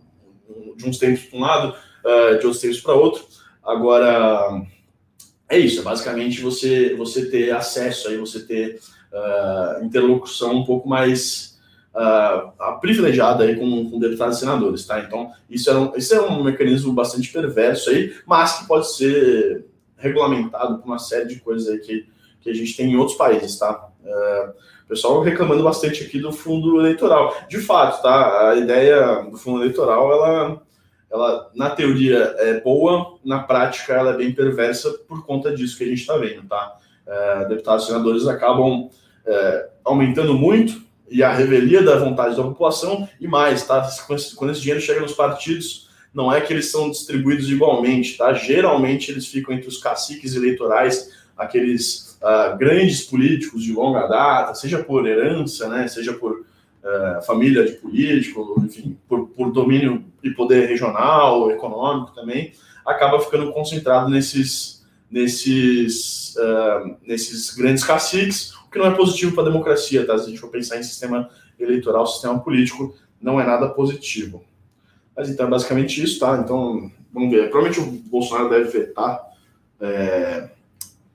[0.75, 3.23] de uns tempos para um lado, uh, de outros tempos para outro.
[3.63, 4.63] Agora,
[5.47, 8.79] é isso, é basicamente você, você ter acesso aí, você ter
[9.13, 11.50] uh, interlocução um pouco mais
[11.93, 14.99] uh, privilegiada aí com, com, deputados e senadores, tá?
[14.99, 19.65] Então, isso é, um, isso é um mecanismo bastante perverso aí, mas que pode ser
[19.97, 22.07] regulamentado por uma série de coisas aí que,
[22.41, 23.89] que a gente tem em outros países, tá?
[24.03, 24.53] Uh,
[24.91, 27.33] pessoal reclamando bastante aqui do fundo eleitoral.
[27.47, 28.49] De fato, tá?
[28.49, 30.61] A ideia do fundo eleitoral, ela,
[31.09, 35.85] ela na teoria é boa, na prática ela é bem perversa por conta disso que
[35.85, 36.75] a gente está vendo, tá?
[37.07, 43.07] Uh, deputados e senadores acabam uh, aumentando muito e a revelia da vontade da população
[43.19, 43.87] e mais, tá?
[44.35, 48.33] Quando esse dinheiro chega nos partidos, não é que eles são distribuídos igualmente, tá?
[48.33, 54.81] Geralmente eles ficam entre os caciques eleitorais, aqueles uh, grandes políticos de longa data, seja
[54.81, 55.85] por herança, né?
[55.89, 62.53] Seja por uh, família de político, enfim, por, por domínio e poder regional, econômico também,
[62.85, 69.49] acaba ficando concentrado nesses, nesses, uh, nesses grandes caciques que não é positivo para a
[69.49, 70.17] democracia, tá?
[70.17, 71.29] Se a gente for pensar em sistema
[71.59, 74.43] eleitoral, sistema político, não é nada positivo.
[75.15, 76.39] Mas então, é basicamente isso, tá?
[76.43, 77.49] Então, vamos ver.
[77.49, 79.21] Provavelmente o Bolsonaro deve vetar
[79.79, 80.49] é,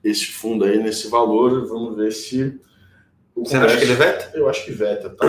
[0.03, 1.67] esse fundo aí nesse valor.
[1.67, 2.59] Vamos ver se.
[3.35, 4.37] Você acha que ele veta?
[4.37, 5.25] Eu acho que veta, tá?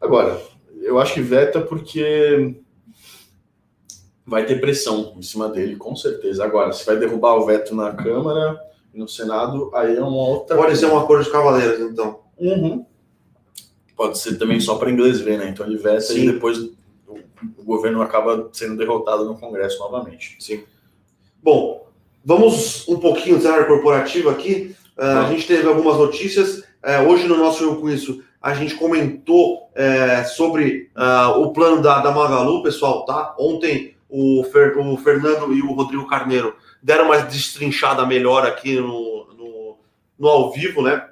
[0.00, 0.40] Agora,
[0.80, 2.56] eu acho que veta porque
[4.24, 6.44] vai ter pressão em cima dele, com certeza.
[6.44, 8.60] Agora, se vai derrubar o veto na Câmara
[8.96, 10.56] no Senado, aí é uma outra.
[10.56, 12.20] Pode ser um acordo de cavaleiros, então.
[12.38, 12.84] Uhum.
[13.96, 15.48] Pode ser também só para inglês ver, né?
[15.48, 17.18] Então ele veta e depois o,
[17.58, 20.36] o governo acaba sendo derrotado no Congresso novamente.
[20.38, 20.64] Sim.
[21.42, 21.86] Bom,
[22.24, 24.74] vamos um pouquinho do cenário corporativo aqui.
[24.98, 26.58] Uh, a gente teve algumas notícias.
[26.58, 30.90] Uh, hoje no nosso Eu Com Isso, a gente comentou uh, sobre
[31.38, 33.34] o plano da, da Magalu, pessoal, tá?
[33.38, 39.26] Ontem o, Fer, o Fernando e o Rodrigo Carneiro deram uma destrinchada melhor aqui no,
[39.34, 39.78] no,
[40.18, 41.08] no, ao vivo, né?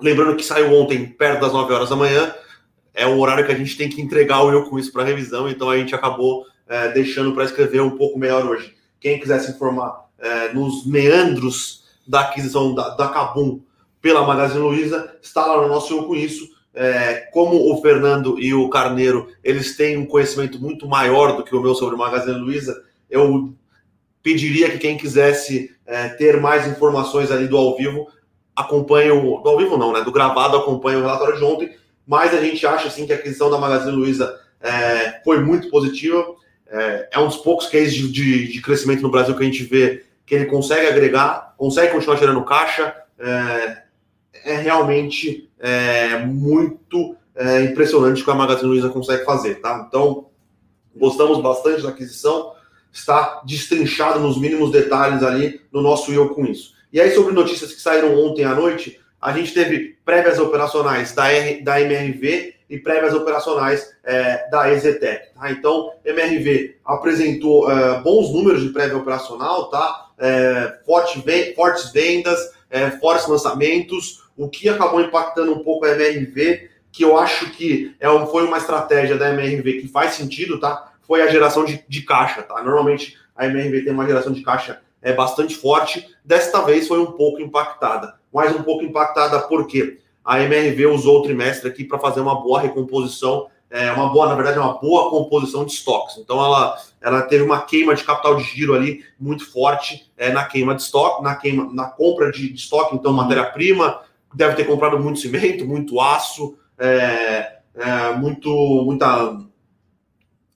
[0.00, 2.34] Lembrando que saiu ontem, perto das 9 horas da manhã,
[2.92, 5.48] é o horário que a gente tem que entregar o Eu Com Isso para revisão,
[5.48, 8.74] então a gente acabou é, deixando para escrever um pouco melhor hoje.
[9.00, 13.60] Quem quiser se informar é, nos meandros da aquisição da, da Cabum
[14.00, 18.52] pela Magazine Luiza, está lá no nosso Eu Com Isso, é, como o Fernando e
[18.52, 22.38] o Carneiro, eles têm um conhecimento muito maior do que o meu sobre o Magazine
[22.38, 23.54] Luiza, eu
[24.22, 28.08] pediria que quem quisesse é, ter mais informações ali do ao vivo,
[28.56, 29.38] acompanhe o.
[29.38, 30.02] Do ao vivo não, né?
[30.02, 33.50] Do gravado acompanhe o relatório de ontem, mas a gente acha assim que a aquisição
[33.50, 36.24] da Magazine Luiza é, foi muito positiva.
[36.66, 39.62] É, é, um dos poucos cases de, de, de, crescimento no Brasil que a gente
[39.64, 42.94] vê que ele consegue agregar, consegue continuar gerando caixa.
[43.18, 43.84] É,
[44.44, 49.86] é realmente é, muito é, impressionante que a Magazine Luiza consegue fazer, tá?
[49.88, 50.26] Então,
[50.94, 52.52] gostamos bastante da aquisição,
[52.92, 56.74] está destrinchado nos mínimos detalhes ali no nosso eu com isso.
[56.92, 61.32] E aí, sobre notícias que saíram ontem à noite, a gente teve prévias operacionais da,
[61.32, 65.32] R, da MRV e prévias operacionais é, da Exetec.
[65.34, 65.50] Tá?
[65.50, 70.10] Então, MRV apresentou é, bons números de prévia operacional, tá?
[70.18, 71.24] É, forte,
[71.56, 72.38] fortes vendas,
[72.74, 77.94] é, fortes lançamentos, o que acabou impactando um pouco a MRV, que eu acho que
[78.00, 80.92] é foi uma estratégia da MRV que faz sentido, tá?
[81.02, 82.60] Foi a geração de, de caixa, tá?
[82.64, 87.12] Normalmente a MRV tem uma geração de caixa é, bastante forte, desta vez foi um
[87.12, 88.16] pouco impactada.
[88.32, 92.60] Mas um pouco impactada porque a MRV usou o trimestre aqui para fazer uma boa
[92.60, 96.16] recomposição, é, uma boa, na verdade, uma boa composição de estoques.
[96.18, 100.44] Então ela, ela teve uma queima de capital de giro ali muito forte é, na
[100.44, 104.00] queima de estoque, na queima, na compra de, de estoque, então matéria-prima,
[104.32, 108.48] deve ter comprado muito cimento, muito aço, é, é, muito,
[108.84, 109.40] muita.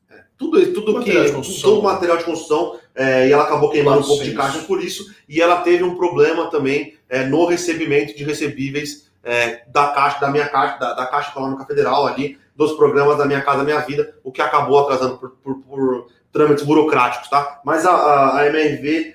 [0.09, 1.61] É, tudo, tudo material que.
[1.61, 2.78] Todo material de construção.
[2.94, 5.12] É, e ela acabou queimando um pouco de caixa por isso.
[5.28, 10.31] E ela teve um problema também é, no recebimento de recebíveis é, da caixa, da
[10.31, 14.16] minha caixa, da, da Caixa Econômica Federal ali, dos programas da Minha Casa Minha Vida,
[14.25, 17.61] o que acabou atrasando por, por, por trâmites burocráticos, tá?
[17.64, 19.14] Mas a, a, a MRV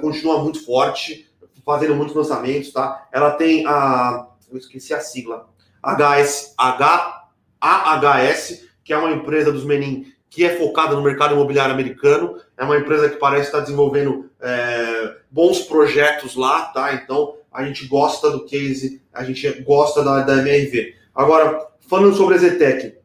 [0.00, 1.30] continua muito forte
[1.64, 3.06] fazendo muitos lançamentos, tá?
[3.12, 4.26] Ela tem a.
[4.50, 5.48] Eu esqueci a sigla.
[5.84, 7.28] HS, H,
[7.60, 12.40] AHS, que é uma empresa dos Menin que é focada no mercado imobiliário americano.
[12.56, 16.92] É uma empresa que parece estar desenvolvendo é, bons projetos lá, tá?
[16.94, 20.94] Então a gente gosta do case, a gente gosta da, da MRV.
[21.14, 22.96] Agora, falando sobre a Zetec,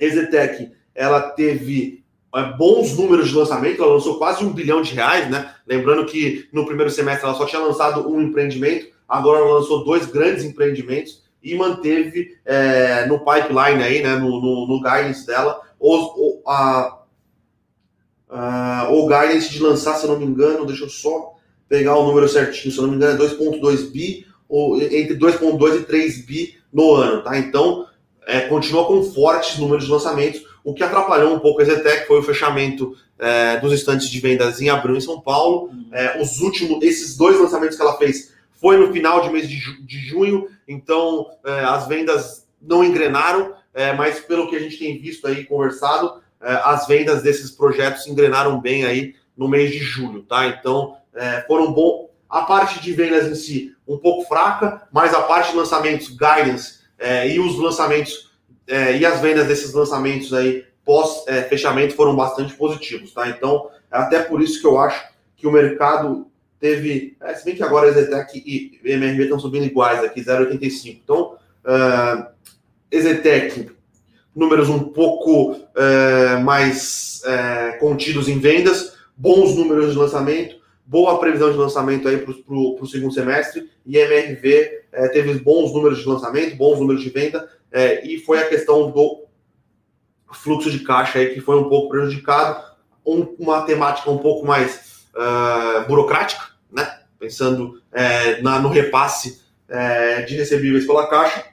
[0.00, 4.94] a Zetec ela teve é, bons números de lançamento, ela lançou quase um bilhão de
[4.94, 5.54] reais, né?
[5.66, 10.06] Lembrando que no primeiro semestre ela só tinha lançado um empreendimento, agora ela lançou dois
[10.06, 16.00] grandes empreendimentos e manteve é, no pipeline aí, né, no, no, no guidance dela, os,
[16.16, 17.02] o, a,
[18.30, 21.34] a, o guidance de lançar, se eu não me engano, deixa eu só
[21.68, 25.80] pegar o número certinho, se eu não me engano é 2.2 bi, ou entre 2.2
[25.80, 27.38] e 3 bi no ano, tá?
[27.38, 27.86] Então,
[28.26, 32.18] é, continua com fortes números de lançamentos, o que atrapalhou um pouco a Zetec foi
[32.18, 35.70] o fechamento é, dos estantes de vendas em abril em São Paulo.
[35.92, 39.56] É, os últimos, esses dois lançamentos que ela fez foi no final de mês de,
[39.56, 44.78] ju de junho, então é, as vendas não engrenaram, é, mas pelo que a gente
[44.78, 49.78] tem visto aí, conversado, é, as vendas desses projetos engrenaram bem aí no mês de
[49.78, 50.46] julho, tá?
[50.46, 50.96] Então
[51.46, 52.10] foram bom.
[52.28, 56.83] A parte de vendas em si um pouco fraca, mas a parte de lançamentos, guidance
[57.28, 58.34] e os lançamentos
[58.66, 63.28] é, e as vendas desses lançamentos aí pós é, fechamento foram bastante positivos, tá?
[63.28, 65.04] Então, é até por isso que eu acho
[65.36, 66.26] que o mercado
[66.58, 71.00] teve, é, se bem que agora a Exetec e MRV estão subindo iguais aqui, 0,85.
[71.02, 72.34] Então, uh,
[74.34, 81.50] números um pouco uh, mais uh, contidos em vendas, bons números de lançamento, boa previsão
[81.50, 86.56] de lançamento aí para o segundo semestre, e MRV uh, teve bons números de lançamento,
[86.56, 89.24] bons números de venda, é, e foi a questão do
[90.32, 92.62] fluxo de caixa aí que foi um pouco prejudicado,
[93.04, 97.00] um, uma temática um pouco mais uh, burocrática, né?
[97.18, 101.44] Pensando é, na, no repasse é, de recebíveis pela caixa,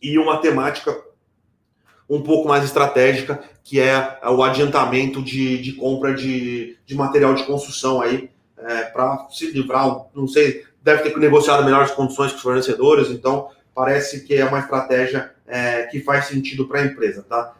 [0.00, 0.96] e uma temática
[2.08, 7.44] um pouco mais estratégica, que é o adiantamento de, de compra de, de material de
[7.44, 8.30] construção aí,
[8.66, 13.48] é, para se livrar, não sei, deve ter negociado melhores condições com os fornecedores, então
[13.74, 17.54] parece que é uma estratégia é, que faz sentido para a empresa, tá?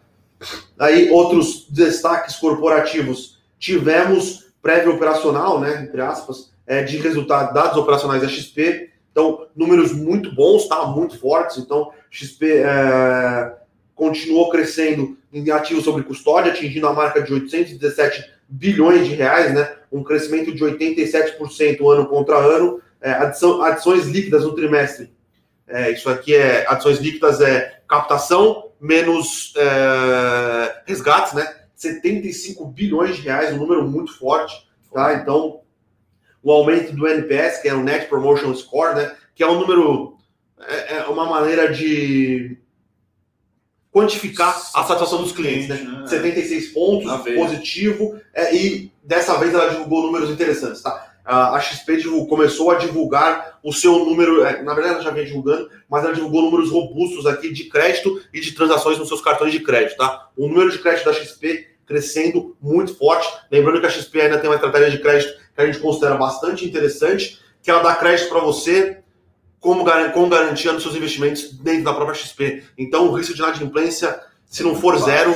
[0.78, 3.40] Aí, outros destaques corporativos.
[3.58, 8.90] Tivemos prévia operacional, né, entre aspas, é, de resultados, dados operacionais da XP.
[9.10, 10.86] Então, números muito bons, tá?
[10.86, 11.58] Muito fortes.
[11.58, 13.56] Então, XP é,
[13.94, 19.72] continuou crescendo em ativos sobre custódia, atingindo a marca de 817 bilhões de reais, né?
[19.90, 22.80] Um crescimento de 87% ano contra ano.
[23.00, 25.10] É, adição, adições líquidas no trimestre
[25.72, 31.60] é, isso aqui é adições líquidas, é captação menos é, resgates, né?
[31.74, 35.14] 75 bilhões de reais, um número muito forte, tá?
[35.14, 35.60] Então,
[36.42, 39.16] o aumento do NPS, que é o Net Promotion Score, né?
[39.34, 40.18] Que é um número
[40.60, 42.58] é, é uma maneira de
[43.92, 45.76] quantificar a satisfação dos clientes, né?
[45.76, 46.06] Né?
[46.06, 47.36] 76 pontos, Na veia.
[47.36, 51.08] positivo, é, e dessa vez ela divulgou números interessantes, tá?
[51.24, 55.10] A a XP divulgou- começou a divulgar o seu número, é, na verdade ela já
[55.10, 59.20] vinha divulgando, mas ela divulgou números robustos aqui de crédito e de transações nos seus
[59.20, 60.28] cartões de crédito, tá?
[60.36, 64.48] O número de crédito da XP crescendo muito forte, lembrando que a XP ainda tem
[64.48, 68.40] uma estratégia de crédito que a gente considera bastante interessante, que ela dá crédito para
[68.40, 69.01] você
[69.62, 72.64] como, com garantia nos seus investimentos dentro da própria XP.
[72.76, 75.34] Então o risco de inadimplência, se não for zero,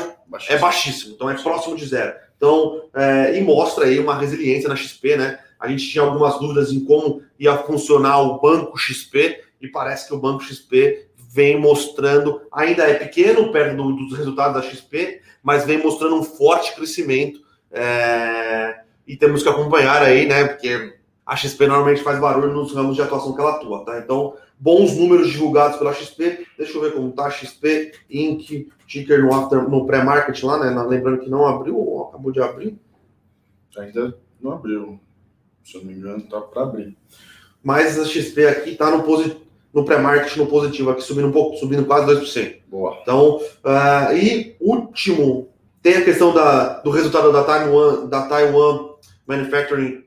[0.48, 2.12] é baixíssimo, então é próximo de zero.
[2.36, 5.38] Então, é, e mostra aí uma resiliência na XP, né?
[5.58, 10.12] A gente tinha algumas dúvidas em como ia funcionar o Banco XP, e parece que
[10.14, 15.64] o Banco XP vem mostrando, ainda é pequeno perto do- dos resultados da XP, mas
[15.64, 17.40] vem mostrando um forte crescimento.
[17.72, 20.44] é, e temos que acompanhar aí, né?
[20.44, 20.94] Porque
[21.26, 23.98] a XP normalmente faz barulho nos ramos de atuação que ela atua, tá?
[23.98, 26.46] Então, bons números divulgados pela XP.
[26.56, 27.28] Deixa eu ver como tá.
[27.28, 30.82] XP, Inc, ticker no, after, no pré-market lá, né?
[30.84, 32.78] Lembrando que não abriu, ou acabou de abrir.
[33.76, 35.00] Ainda não abriu.
[35.64, 36.96] Se eu não me engano, tá para abrir.
[37.60, 39.04] Mas a XP aqui tá no,
[39.74, 42.60] no pré-market no positivo, aqui subindo um pouco, subindo quase 2%.
[42.68, 42.98] Boa.
[43.02, 45.48] Então, ah, e último,
[45.82, 48.90] tem a questão da, do resultado da Taiwan, da Taiwan
[49.26, 50.05] Manufacturing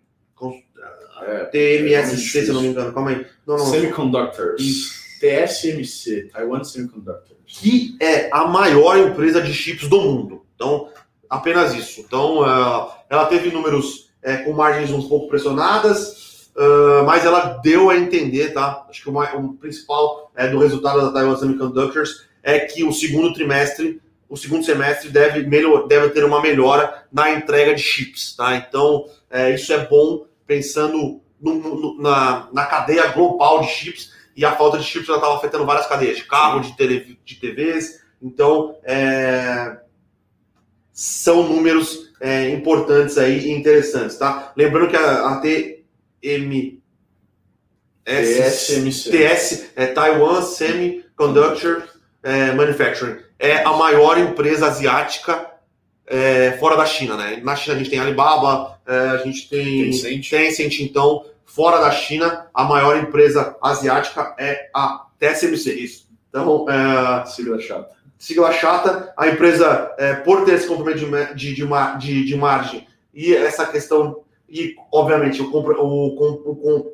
[1.30, 2.92] É, TMSC, se eu não me engano.
[2.92, 3.26] Calma aí.
[3.46, 3.66] Não, não.
[3.66, 4.98] Semiconductors.
[5.20, 7.38] TSMC, Taiwan Semiconductors.
[7.46, 10.44] que é a maior empresa de chips do mundo.
[10.56, 10.90] Então,
[11.30, 12.02] apenas isso.
[12.02, 16.50] Então, ah, ela teve números eh, com margens um pouco pressionadas,
[17.06, 18.86] mas ela deu a entender, tá?
[18.90, 24.36] Acho que o, principal do resultado da Taiwan Semiconductors é que o segundo trimestre, o
[24.36, 28.58] segundo semestre deve, melhor, deve ter uma melhora na entrega de chips, tá?
[28.58, 29.06] Então,
[29.54, 34.80] isso é bom pensando no- no- na, na cadeia global de chips e a falta
[34.80, 38.02] de chips já estava afetando várias cadeias de carro, de, tele, de TVs.
[38.20, 39.78] Então, é,
[40.92, 44.52] são números é, importantes aí e interessantes, tá?
[44.58, 46.82] Lembrando que a, a TM,
[48.04, 49.12] TSMC.
[49.12, 51.84] TS, é Taiwan Semiconductor
[52.24, 55.48] é, Manufacturing, é a maior empresa asiática
[56.10, 57.40] é, fora da China, né?
[57.44, 60.30] Na China a gente tem Alibaba, é, a gente tem Tencent.
[60.30, 66.10] Tencent, então, fora da China, a maior empresa asiática é a TSMC, isso.
[66.30, 67.90] Então, é, Sigla chata.
[68.18, 71.00] sigla chata, a empresa, é, por ter esse comprimento
[71.36, 71.66] de, de,
[72.00, 76.94] de, de, margem e essa questão, e obviamente o, compra- o, o, com-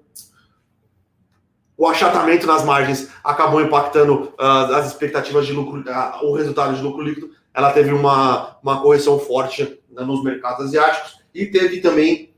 [1.77, 6.81] o achatamento nas margens acabou impactando ah, as expectativas de lucro, ah, o resultado de
[6.81, 12.33] lucro líquido, ela teve uma, uma correção forte né, nos mercados asiáticos e teve também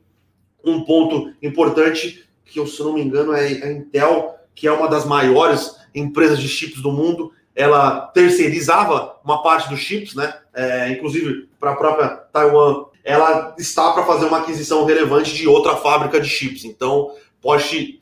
[0.63, 5.05] um ponto importante que, se não me engano, é a Intel, que é uma das
[5.05, 10.33] maiores empresas de chips do mundo, ela terceirizava uma parte dos chips, né?
[10.53, 15.77] É, inclusive para a própria Taiwan, ela está para fazer uma aquisição relevante de outra
[15.77, 16.63] fábrica de chips.
[16.63, 18.01] Então, pode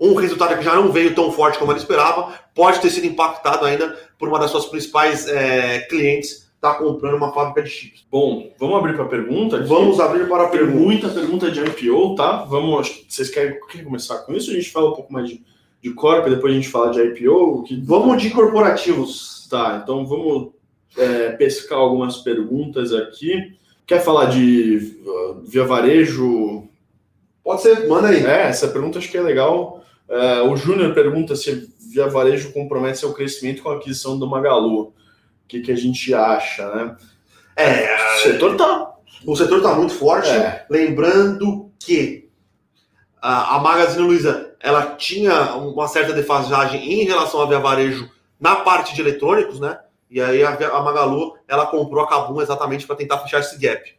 [0.00, 3.66] um resultado que já não veio tão forte como ela esperava, pode ter sido impactado
[3.66, 8.06] ainda por uma das suas principais é, clientes estar comprando uma fábrica de chips.
[8.10, 9.56] Bom, vamos abrir para pergunta?
[9.56, 9.66] aqui?
[9.66, 10.78] Vamos abrir para Tem pergunta.
[10.78, 12.44] muita pergunta de IPO, tá?
[12.44, 14.50] Vamos, vocês querem, querem começar com isso?
[14.50, 15.42] A gente fala um pouco mais de,
[15.82, 17.64] de corp, depois a gente fala de IPO.
[17.64, 17.80] Que...
[17.82, 19.48] Vamos de corporativos.
[19.50, 20.50] Tá, então vamos
[20.96, 23.56] é, pescar algumas perguntas aqui.
[23.86, 26.68] Quer falar de uh, via varejo?
[27.42, 28.24] Pode ser, manda aí.
[28.24, 29.79] É, essa pergunta acho que é legal.
[30.10, 34.88] É, o Júnior pergunta se via varejo compromete seu crescimento com a aquisição do Magalu.
[34.88, 34.94] O
[35.46, 36.96] que, que a gente acha, né?
[37.54, 38.92] É, O setor tá.
[39.24, 40.28] o setor está muito forte.
[40.28, 42.28] É, Lembrando que
[43.22, 48.56] a, a Magazine Luiza ela tinha uma certa defasagem em relação à Via Varejo na
[48.56, 49.78] parte de eletrônicos, né?
[50.10, 53.94] E aí a, a Magalu ela comprou a Kabum exatamente para tentar fechar esse gap.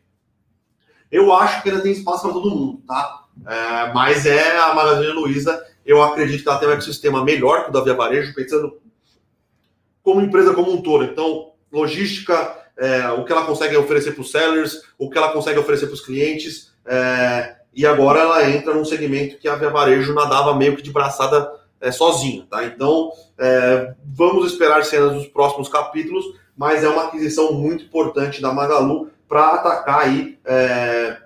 [1.09, 3.25] Eu acho que ainda tem espaço para todo mundo, tá?
[3.47, 7.69] É, mas é a Magazine Luiza, eu acredito que ela tem um ecossistema melhor que
[7.69, 8.79] o da Via Varejo, pensando
[10.01, 11.03] como empresa como um todo.
[11.03, 15.59] Então, logística, é, o que ela consegue oferecer para os sellers, o que ela consegue
[15.59, 20.13] oferecer para os clientes, é, e agora ela entra num segmento que a Via Varejo
[20.13, 22.63] nadava meio que de braçada é, sozinha, tá?
[22.63, 26.25] Então, é, vamos esperar cenas dos próximos capítulos,
[26.55, 31.17] mas é uma aquisição muito importante da Magalu para atacar aí é,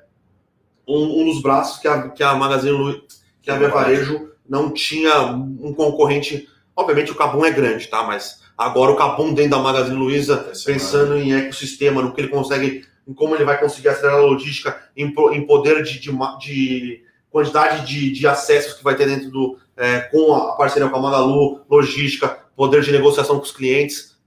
[0.88, 3.02] um, um dos braços que a, que a Magazine Lu,
[3.42, 6.48] que a Via Varejo não tinha um concorrente.
[6.76, 8.04] Obviamente o Cabum é grande, tá?
[8.04, 12.30] Mas agora o Cabum dentro da Magazine Luiza é pensando em ecossistema, no que ele
[12.30, 17.04] consegue, em como ele vai conseguir acelerar a logística, em, em poder de, de, de
[17.30, 19.58] quantidade de, de acessos que vai ter dentro do.
[19.78, 24.18] É, com a parceria com a Magalu, logística, poder de negociação com os clientes,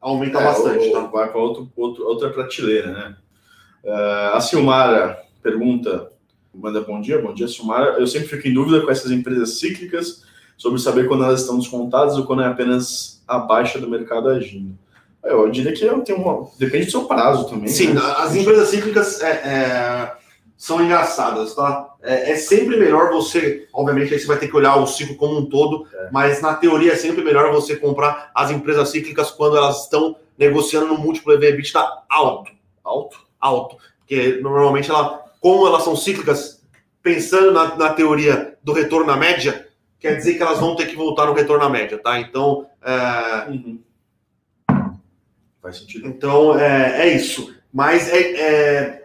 [0.00, 0.90] aumenta é, bastante.
[0.90, 1.00] Tá?
[1.00, 3.16] Vai para outra prateleira, né?
[3.84, 6.10] Uh, a Silmara pergunta,
[6.58, 7.98] manda bom dia, bom dia, Silmara.
[7.98, 10.24] Eu sempre fico em dúvida com essas empresas cíclicas
[10.56, 14.76] sobre saber quando elas estão descontadas ou quando é apenas a baixa do mercado agindo.
[15.22, 17.68] Eu diria que tem uma, depende do seu prazo também.
[17.68, 18.00] Sim, né?
[18.18, 20.12] as empresas cíclicas é, é,
[20.56, 21.94] são engraçadas, tá?
[22.02, 25.38] É, é, sempre melhor você, obviamente, aí você vai ter que olhar o ciclo como
[25.38, 26.08] um todo, é.
[26.10, 30.86] mas na teoria é sempre melhor você comprar as empresas cíclicas quando elas estão negociando
[30.86, 32.52] no múltiplo EV/EBITDA alto,
[32.82, 36.66] alto, alto, porque normalmente ela, como elas são cíclicas,
[37.02, 39.68] pensando na, na teoria do retorno na média,
[39.98, 42.18] quer dizer que elas vão ter que voltar no retorno à média, tá?
[42.20, 43.50] Então, é...
[43.50, 43.80] uhum.
[45.62, 46.06] faz sentido.
[46.06, 47.54] Então, é, é isso.
[47.72, 49.04] Mas é, é,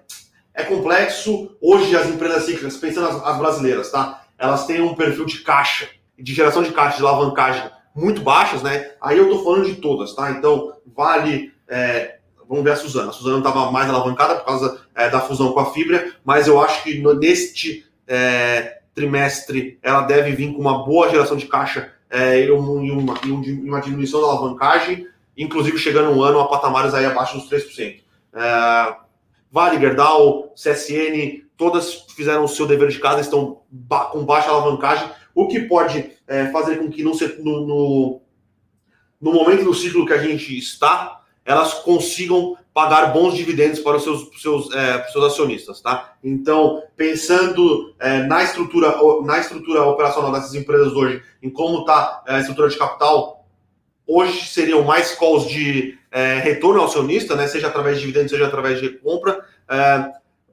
[0.53, 1.55] é, complexo.
[1.61, 4.25] Hoje, as empresas cíclicas, pensando as, as brasileiras, tá?
[4.37, 8.91] Elas têm um perfil de caixa, de geração de caixa, de alavancagem muito baixas, né?
[8.99, 10.31] Aí eu tô falando de todas, tá?
[10.31, 11.53] Então, vale.
[11.67, 13.09] É, vamos ver a Suzana.
[13.09, 16.61] A Suzana estava mais alavancada por causa é, da fusão com a Fibra, mas eu
[16.61, 22.41] acho que neste é, trimestre ela deve vir com uma boa geração de caixa é,
[22.41, 27.37] e, uma, e uma diminuição da alavancagem, inclusive chegando um ano a patamares aí abaixo
[27.37, 28.01] dos 3%.
[28.33, 28.95] É,
[29.51, 35.09] vale, Gerdau, CSN, todas fizeram o seu dever de casa, estão ba com baixa alavancagem,
[35.33, 36.11] o que pode
[36.51, 37.11] fazer com que no,
[37.43, 38.21] no,
[39.19, 44.03] no momento do ciclo que a gente está, elas consigam pagar bons dividendos para os
[44.03, 46.15] seus, seus, é, seus acionistas, tá?
[46.23, 52.35] Então, pensando é, na estrutura na estrutura operacional dessas empresas hoje, em como está é,
[52.35, 53.45] a estrutura de capital,
[54.07, 57.47] hoje seriam mais calls de é, retorno ao acionista, né?
[57.47, 59.45] Seja através de dividendos, seja através de compra.
[59.69, 60.11] É,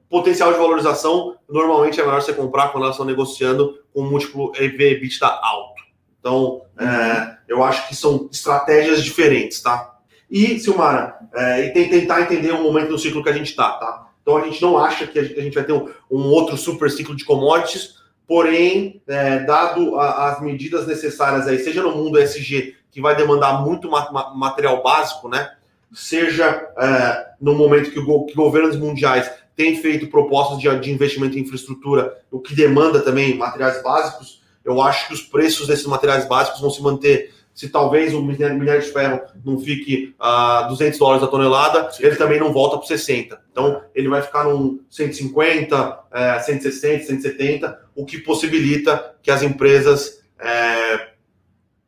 [0.09, 5.25] potencial de valorização normalmente é melhor você comprar quando elas estão negociando com múltiplo EV/EBITDA
[5.25, 5.81] alto.
[6.19, 9.90] Então, é, eu acho que são estratégias diferentes, tá?
[10.31, 14.07] E, Silmara, é, e tentar entender o momento do ciclo que a gente está, tá?
[14.21, 17.13] Então a gente não acha que a gente vai ter um, um outro super ciclo
[17.13, 23.01] de commodities, porém, é, dado a, as medidas necessárias aí, seja no mundo SG, que
[23.01, 25.51] vai demandar muito ma material básico, né?
[25.91, 26.45] Seja
[26.77, 31.41] é, no momento que, o, que, governos mundiais têm feito propostas de, de investimento em
[31.41, 36.61] infraestrutura, o que demanda também materiais básicos, eu acho que os preços desses materiais básicos
[36.61, 41.27] vão se manter se talvez o minério de ferro não fique a 200 dólares a
[41.27, 42.05] tonelada, Sim.
[42.05, 43.39] ele também não volta para 60.
[43.51, 50.21] Então, ele vai ficar num 150, é, 160, 170, o que possibilita que as empresas
[50.39, 51.09] é,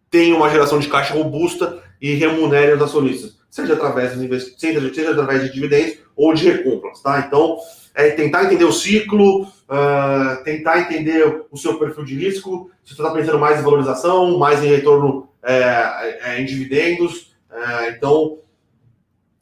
[0.09, 5.11] tenham uma geração de caixa robusta e remunerem os acionistas, seja através, dos seja, seja
[5.11, 7.01] através de dividendos ou de recompras.
[7.01, 7.23] Tá?
[7.25, 7.57] Então,
[7.95, 13.01] é tentar entender o ciclo, uh, tentar entender o seu perfil de risco, se você
[13.01, 17.35] está pensando mais em valorização, mais em retorno é, é, em dividendos.
[17.51, 18.39] É, então,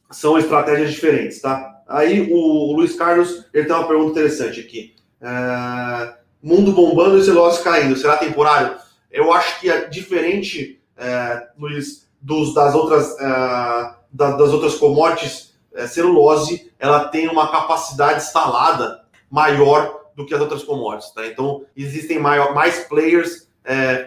[0.10, 1.82] são estratégias diferentes, tá?
[1.88, 4.96] Aí o, Luiz Carlos ele tem uma pergunta interessante aqui.
[5.22, 8.78] É, mundo bombando e celulose caindo, será temporário?
[9.12, 15.52] Eu acho que é diferente, é, Luiz, dos, das outras é, da, das outras commodities,
[15.88, 21.26] celulose ela tem uma capacidade instalada maior do que as outras commodities, tá?
[21.26, 23.50] Então existem maior, mais players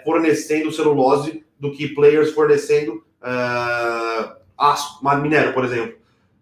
[0.05, 5.95] fornecendo celulose do que players fornecendo uh, aço, minério, por exemplo.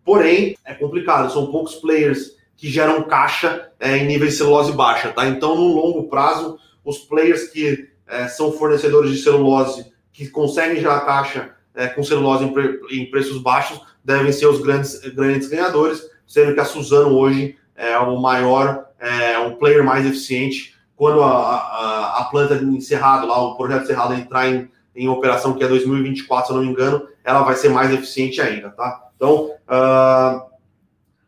[0.05, 5.11] Porém, é complicado, são poucos players que geram caixa é, em nível de celulose baixa,
[5.11, 5.29] tá?
[5.29, 11.03] Então, no longo prazo, os players que é, são fornecedores de celulose, que conseguem gerar
[11.03, 16.03] caixa é, com celulose em, pre em, preços baixos, devem ser os grandes, grandes ganhadores,
[16.27, 20.75] sendo que a Suzano hoje é o maior, é o player mais eficiente.
[20.97, 25.65] Quando a, a, a planta encerrada, lá, o projeto encerrado entrar em em operação que
[25.65, 29.11] é 2024, se eu não me engano, ela vai ser mais eficiente ainda, tá?
[29.17, 30.51] Então, uh,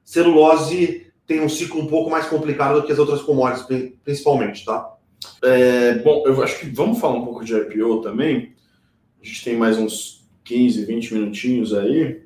[0.04, 4.94] celulose tem um ciclo um pouco mais complicado do que as outras commodities, principalmente, tá?
[5.42, 8.54] É, bom, eu acho que vamos falar um pouco de IPO também.
[9.22, 12.22] A gente tem mais uns 15, 20 minutinhos aí.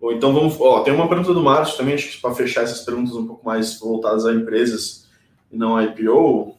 [0.00, 0.58] Ou então vamos.
[0.60, 3.44] Ó, tem uma pergunta do Márcio também, acho que para fechar essas perguntas um pouco
[3.44, 5.06] mais voltadas a empresas
[5.50, 6.56] e não a IPO.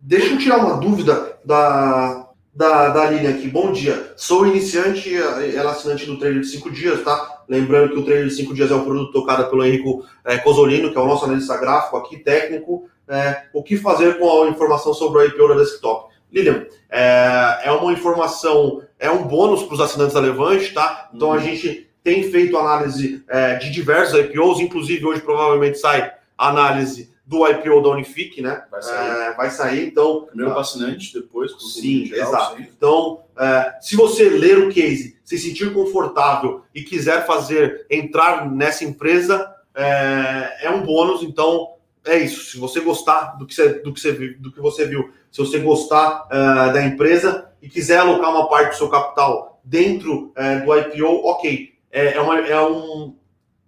[0.00, 2.17] Deixa eu tirar uma dúvida da,
[2.58, 3.46] da, da Lilian aqui.
[3.46, 4.14] Bom dia.
[4.16, 7.44] Sou iniciante, ela assinante do Trader de 5 dias, tá?
[7.48, 10.90] Lembrando que o Trader de 5 dias é um produto tocado pelo Henrico é, Cosolino,
[10.90, 12.88] que é o nosso analista gráfico aqui, técnico.
[13.06, 16.12] É, o que fazer com a informação sobre o IPO da desktop?
[16.32, 21.10] Lilian, é, é uma informação, é um bônus para os assinantes da Levante, tá?
[21.14, 21.34] Então uhum.
[21.34, 27.46] a gente tem feito análise é, de diversos IPOs, inclusive hoje provavelmente sai análise do
[27.46, 28.64] IPO da Unifique, né?
[28.70, 29.10] Vai sair.
[29.10, 30.24] É, vai sair, então.
[30.24, 32.56] Primeiro para assinante, depois pro Sim, geral, exato.
[32.56, 32.66] sim.
[32.74, 38.82] Então, é, se você ler o case, se sentir confortável e quiser fazer entrar nessa
[38.82, 41.22] empresa, é, é um bônus.
[41.22, 42.50] Então, é isso.
[42.50, 45.38] Se você gostar do que você, do que você, viu- do que você viu, se
[45.38, 50.60] você gostar é, da empresa e quiser alocar uma parte do seu capital dentro é,
[50.60, 51.74] do IPO, ok.
[51.92, 53.14] É, é, uma- é um,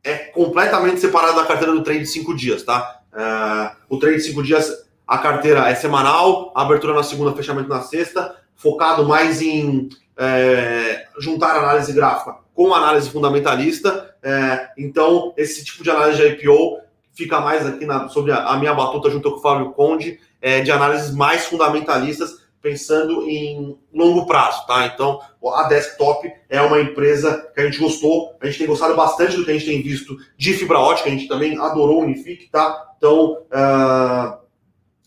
[0.03, 3.00] é completamente separado da carteira do trade de 5 dias, tá?
[3.15, 7.83] É, o trade de 5 dias, a carteira é semanal, abertura na segunda, fechamento na
[7.83, 14.15] sexta, focado mais em é, juntar análise gráfica com análise fundamentalista.
[14.23, 16.79] É, então, esse tipo de análise de IPO
[17.15, 20.61] fica mais aqui na- sobre a, a minha batuta junto com o Fábio Conde, é,
[20.61, 24.87] de análises mais fundamentalistas, pensando em longo prazo, tá?
[24.87, 25.21] Então,
[25.55, 29.45] a Desktop é uma empresa que a gente gostou, a gente tem gostado bastante do
[29.45, 32.93] que a gente tem visto de fibra ótica, a gente também adorou o Unifique, tá?
[32.97, 34.39] Então, ah,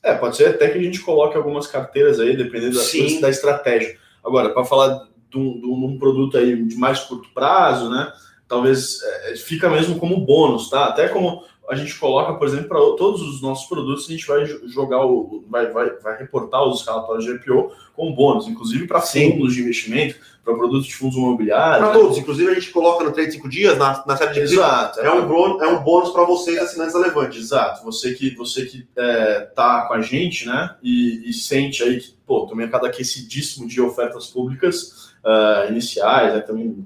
[0.06, 3.98] É, pode ser até que a gente coloque algumas carteiras aí, dependendo da, da estratégia.
[4.22, 8.12] Agora, para falar de um, de um produto aí de mais curto prazo, né?
[8.46, 10.88] Talvez é, fica mesmo como bônus, tá?
[10.88, 14.44] Até como a gente coloca, por exemplo, para todos os nossos produtos, a gente vai
[14.46, 15.44] jo- jogar o.
[15.50, 20.16] vai, vai, vai reportar os relatórios de IPO como bônus, inclusive para fundos de investimento,
[20.44, 21.90] para produtos de fundos imobiliários.
[21.90, 25.00] para todos, inclusive a gente coloca no Trade 5 dias, na, na série de Exato.
[25.00, 27.38] é um, bônus, é um bônus para vocês, assinantes da Levante.
[27.38, 32.00] Exato, você que você que é, tá com a gente, né, e, e sente aí
[32.00, 36.86] que, pô, também cada aquecidíssimo de ofertas públicas ah, iniciais, né, também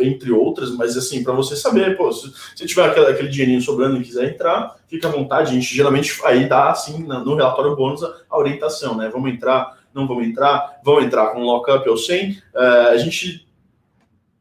[0.00, 3.96] entre outras, mas assim, para você saber, pô, se, se tiver aquele, aquele dinheirinho sobrando
[4.00, 7.74] e quiser entrar, fica à vontade, a gente geralmente aí dá, assim, na- no relatório
[7.76, 11.96] bônus a, a orientação, né, vamos entrar, não vamos entrar, vamos entrar com lockup ou
[11.96, 13.46] sem, Ah, a gente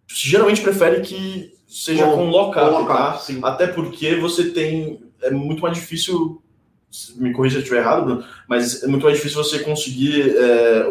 [0.08, 2.56] geralmente prefere que seja Com- com lockup,
[2.88, 3.18] tá?
[3.44, 5.02] Até porque você tem.
[5.22, 6.42] É muito mais difícil.
[7.18, 10.86] Me corrija se eu estiver errado, Bruno, mas é muito mais difícil você conseguir é,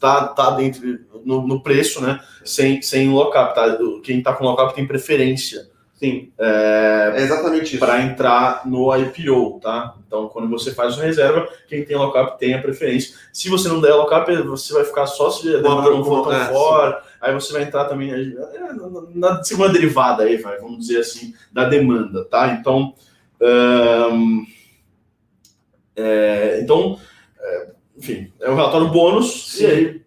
[0.00, 2.20] o- tá, dentro no, no preço, né?
[2.44, 3.78] Sem, sem lockup, tá?
[4.02, 7.78] Quem tá com lockup tem preferência Sim, é exatamente isso.
[7.78, 9.94] para entrar no IPO, tá?
[10.06, 13.14] Então, quando você faz uma reserva, quem tem lockup tem a preferência.
[13.32, 16.32] Se você não der lockup, você vai ficar só se a demanda não for tão
[16.34, 17.02] É, fora.
[17.18, 18.26] Aí você vai entrar também é,
[19.14, 22.48] na segunda derivada aí, vai, vamos dizer assim, da demanda, tá?
[22.52, 22.92] Então,
[25.96, 26.98] é, então,
[27.40, 29.52] é, enfim, é um relatório bônus.
[29.52, 29.64] Sim.
[29.64, 30.02] E aí,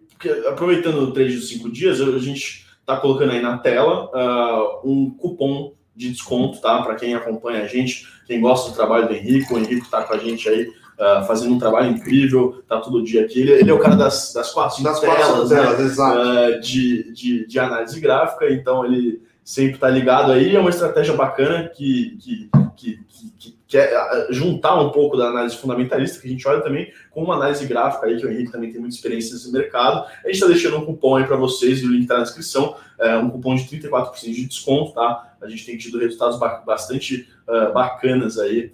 [0.48, 5.10] aproveitando o trade dos cinco dias, a gente está colocando aí na tela ah, um
[5.10, 6.82] cupom de desconto, tá?
[6.82, 10.14] Para quem acompanha a gente, quem gosta do trabalho do Henrique, o Henrique está com
[10.14, 10.68] a gente aí
[10.98, 13.40] ah, fazendo um trabalho incrível, tá todo dia aqui.
[13.40, 15.60] Ele, ele é o cara das, das quatro, Das quatro telas, né?
[15.60, 16.18] telas, exato.
[16.18, 20.54] ah, de, de, de análise gráfica, então ele sempre está ligado aí.
[20.54, 23.00] É uma estratégia bacana que, que, que,
[23.38, 27.22] que, que ah, juntar um pouco da análise fundamentalista, que a gente olha também com
[27.22, 30.04] uma análise gráfica aí, que o Henrique também tem muita experiência nesse mercado.
[30.24, 33.16] A gente está deixando um cupom aí para vocês, o link está na descrição, é
[33.16, 35.36] um cupom de 34% de desconto, tá?
[35.40, 38.72] A gente tem tido resultados ba- bastante ah, bacanas aí.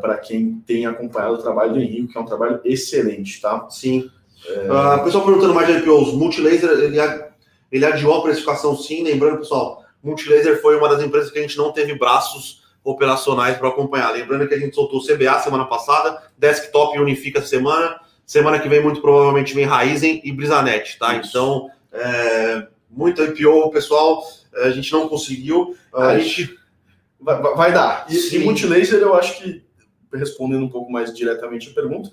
[0.00, 3.68] para quem tem acompanhado o trabalho do Henrique, que é um trabalho excelente, tá?
[3.68, 4.08] Sim.
[4.70, 6.14] Ah, pessoal perguntando mais de IPOs.
[6.14, 6.98] Multilaser, ele,
[7.70, 9.02] ele adiou a precificação sim.
[9.02, 13.68] Lembrando, pessoal, Multilaser foi uma das empresas que a gente não teve braços operacionais para
[13.68, 14.10] acompanhar.
[14.12, 17.98] Lembrando que a gente soltou CBA semana passada, Desktop e Unifica essa semana.
[18.26, 21.14] Semana que vem, muito provavelmente, vem Raizen e Brisanet, tá?
[21.16, 21.28] Isso.
[21.30, 24.22] Então, é, muito IPO, pessoal,
[24.62, 25.76] a gente não conseguiu.
[25.92, 26.58] A gente
[27.22, 28.06] Vai, vai- vai dar.
[28.08, 28.36] E, Sim.
[28.36, 29.62] e multilaser, eu acho que,
[30.14, 32.10] respondendo um pouco mais diretamente a pergunta,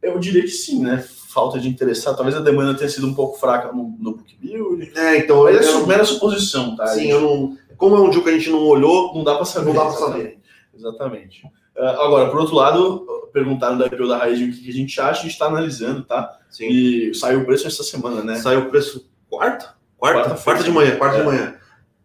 [0.00, 1.04] eu diria que sim, né?
[1.34, 2.14] Falta de interessar.
[2.14, 4.92] Talvez a demanda tenha sido um pouco fraca no, no book build.
[4.96, 6.86] É, então, Mas é mera suposição, tá?
[6.88, 7.10] sim, gente?
[7.10, 7.58] eu não.
[7.76, 9.66] Como é um deal que a gente não olhou, Não dá para saber.
[9.66, 10.38] não dá para saber.
[10.74, 11.42] Exatamente.
[11.76, 15.20] Ah, agora, por outro lado, perguntaram da IPO da Raiz o que a gente acha,
[15.20, 16.38] a gente está analisando, tá?
[16.50, 16.68] Sim.
[16.68, 18.36] E saiu o preço essa semana, né?
[18.36, 19.74] Saiu o preço quarta?
[19.98, 20.20] Quarta?
[20.20, 20.42] Quarta-feira.
[20.44, 21.20] Quarta de manhã, quarta É.
[21.20, 21.54] de manhã.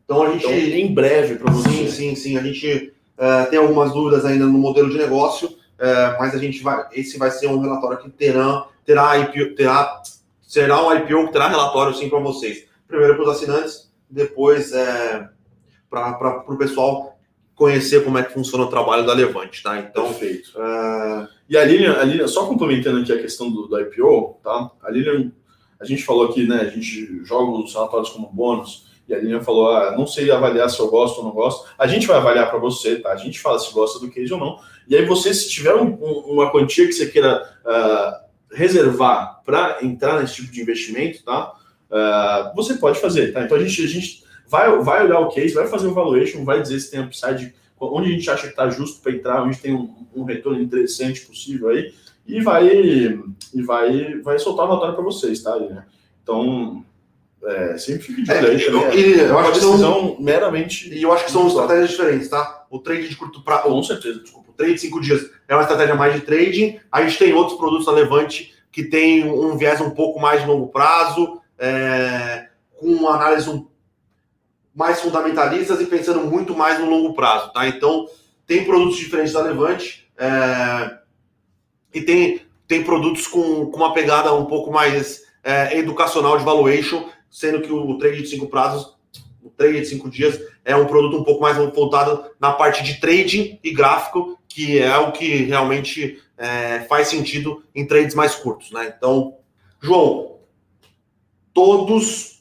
[0.06, 0.46] Então a gente.
[0.46, 1.88] Então, em breve para sim, você.
[1.90, 2.38] sim, sim.
[2.38, 5.50] A gente eh, tem algumas dúvidas ainda no modelo de negócio,
[5.80, 6.86] eh, mas a gente vai.
[6.92, 10.02] Esse vai ser um relatório que terá, terá IPO, terá,
[10.42, 12.66] será um IPO que terá relatório sim para vocês.
[12.88, 15.30] Primeiro para os assinantes, depois é,
[15.92, 17.20] para o pessoal
[17.54, 19.78] conhecer como é que funciona o trabalho da Levante, tá?
[19.78, 20.52] Então, Perfeito.
[20.58, 24.72] eh, E a Lilian, a Lilian, só complementando aqui a questão do, do IPO, tá?
[24.82, 25.32] A Lilian,
[25.80, 26.62] a gente falou aqui, né?
[26.62, 30.70] A gente joga os relatórios como bônus, e a Lilian falou: ah, não sei avaliar
[30.70, 31.68] se eu gosto ou não gosto.
[31.78, 33.12] A gente vai avaliar para você, tá?
[33.12, 34.58] A gente fala se gosta do case ou não.
[34.88, 38.22] E aí, você, se tiver um- um- uma quantia que você queira ah,
[38.52, 41.52] reservar para entrar nesse tipo de investimento, tá?
[41.92, 43.44] Ah, você pode fazer, tá?
[43.44, 44.21] Então a gente, a gente
[44.52, 48.10] vai, vai olhar o case, vai fazer o valuation, vai dizer se tem upside onde
[48.10, 51.70] a gente acha que está justo para entrar, onde tem um, um, retorno interessante possível
[51.70, 51.94] aí,
[52.28, 55.58] e vai, e vai, vai soltar o relatório para vocês, tá?
[55.58, 55.84] Né?
[56.22, 56.86] Então,
[57.44, 58.62] é, sempre fique de olho aí.
[58.62, 60.94] É, eu, e, eu acho que são meramente.
[60.94, 62.68] E eu acho que são estratégias diferentes, tá?
[62.70, 63.70] O trade de curto prazo.
[63.70, 64.20] Com certeza.
[64.20, 66.80] Desculpa, o trade de cinco dias é uma estratégia mais de trading.
[66.92, 70.48] A gente tem outros produtos na Levante que tem um viés um pouco mais de
[70.48, 72.48] longo prazo, é,
[72.78, 73.66] com análise um,
[74.74, 77.68] mais fundamentalistas e pensando muito mais no longo prazo, tá?
[77.68, 78.08] Então,
[78.48, 80.98] tem produtos diferentes da Levante é,
[81.94, 87.10] e tem, tem produtos com, com uma pegada um pouco mais é, educacional de valuation,
[87.30, 88.96] sendo que o trade de cinco prazos,
[89.44, 93.00] o trade de cinco dias, é um produto um pouco mais voltado na parte de
[93.00, 98.72] trading e gráfico, que é o que realmente é, faz sentido em trades mais curtos,
[98.72, 98.94] né?
[98.96, 99.38] Então,
[99.82, 100.38] João,
[101.54, 102.41] todos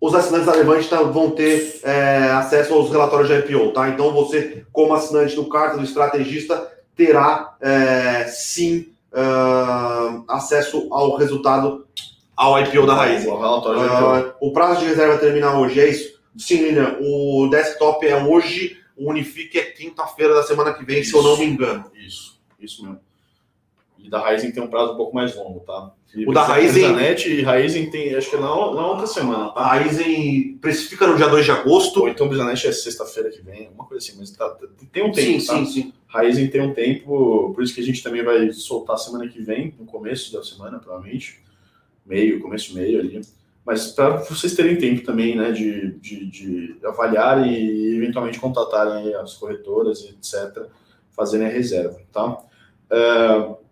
[0.00, 3.88] os assinantes da Levante tá, vão ter é, acesso aos relatórios de IPO, tá?
[3.88, 11.86] Então, você, como assinante do Carta do Estrategista, terá é, sim uh, acesso ao resultado,
[12.36, 13.24] ao IPO da Raiz.
[13.24, 16.16] Uh, o prazo de reserva termina hoje, é isso?
[16.36, 21.12] Sim, Lilian, o desktop é hoje, o Unifique é quinta-feira da semana que vem, isso,
[21.12, 21.90] se eu não me engano.
[21.94, 23.00] Isso, isso mesmo.
[24.06, 25.92] E da Raizen tem um prazo um pouco mais longo, tá?
[26.14, 26.94] E o da Raizen.
[26.94, 29.62] Net e Raizen tem, acho que na, na outra semana, tá?
[29.62, 32.02] A Raizen precifica no dia 2 de agosto.
[32.02, 34.48] Ou então o Bizanet é sexta-feira que vem, uma coisa assim, mas tá,
[34.92, 35.40] tem um tempo.
[35.40, 35.56] Sim, tá?
[35.56, 35.92] sim, sim.
[36.06, 39.74] Raizen tem um tempo, por isso que a gente também vai soltar semana que vem,
[39.76, 41.42] no começo da semana, provavelmente.
[42.06, 43.20] Meio, começo meio ali.
[43.64, 49.34] Mas para vocês terem tempo também, né, de, de, de avaliar e eventualmente contatarem as
[49.34, 50.68] corretoras, etc.,
[51.10, 52.38] fazerem a reserva, tá?
[52.88, 53.65] Uh,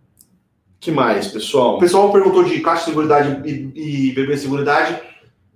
[0.85, 1.76] que mais, pessoal?
[1.76, 5.01] O pessoal perguntou de Caixa de Seguridade e, e BB Seguridade.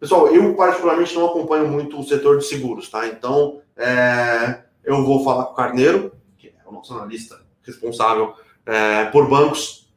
[0.01, 3.07] Pessoal, eu particularmente não acompanho muito o setor de seguros, tá?
[3.07, 8.33] Então, é, eu vou falar com o Carneiro, que é o nosso analista responsável
[8.64, 9.93] é, por bancos,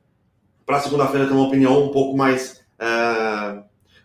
[0.66, 3.60] para segunda-feira ter uma opinião um pouco mais, é,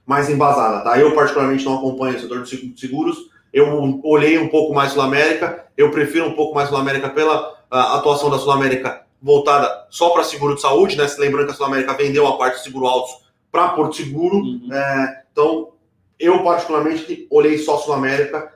[0.06, 0.96] mais embasada, tá?
[0.96, 3.16] Eu particularmente não acompanho o setor de seguros,
[3.52, 8.38] eu olhei um pouco mais Sul-América, eu prefiro um pouco mais Sul-América pela atuação da
[8.38, 11.08] Sul-América voltada só para seguro de saúde, né?
[11.08, 13.12] Se lembrando que a Sul América vendeu a parte de seguro alto
[13.50, 14.36] para Porto Seguro.
[14.36, 14.68] Uhum.
[14.72, 15.72] É, então,
[16.16, 18.52] eu particularmente olhei só Sul América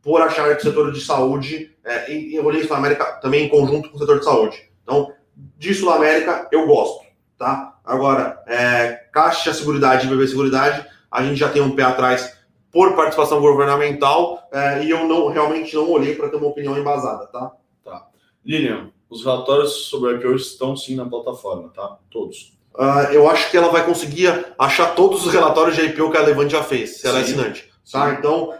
[0.00, 3.90] por achar que o setor de saúde, é, e, olhei Sul América também em conjunto
[3.90, 4.70] com o setor de saúde.
[4.84, 5.12] Então,
[5.58, 7.04] de Sul América eu gosto,
[7.36, 7.74] tá?
[7.84, 12.36] Agora, é, Caixa Seguridade e BB Seguridade, a gente já tem um pé atrás
[12.70, 17.26] por participação governamental é, e eu não realmente não olhei para ter uma opinião embasada,
[17.26, 17.50] tá?
[17.84, 18.06] Tá.
[18.44, 21.98] Lilian, os relatórios sobre o IPO estão sim na plataforma, tá?
[22.10, 22.56] Todos.
[22.74, 26.22] Uh, eu acho que ela vai conseguir achar todos os relatórios de IPO que a
[26.22, 27.70] Levante já fez, se ela é assinante.
[27.90, 28.12] Tá?
[28.12, 28.52] Então,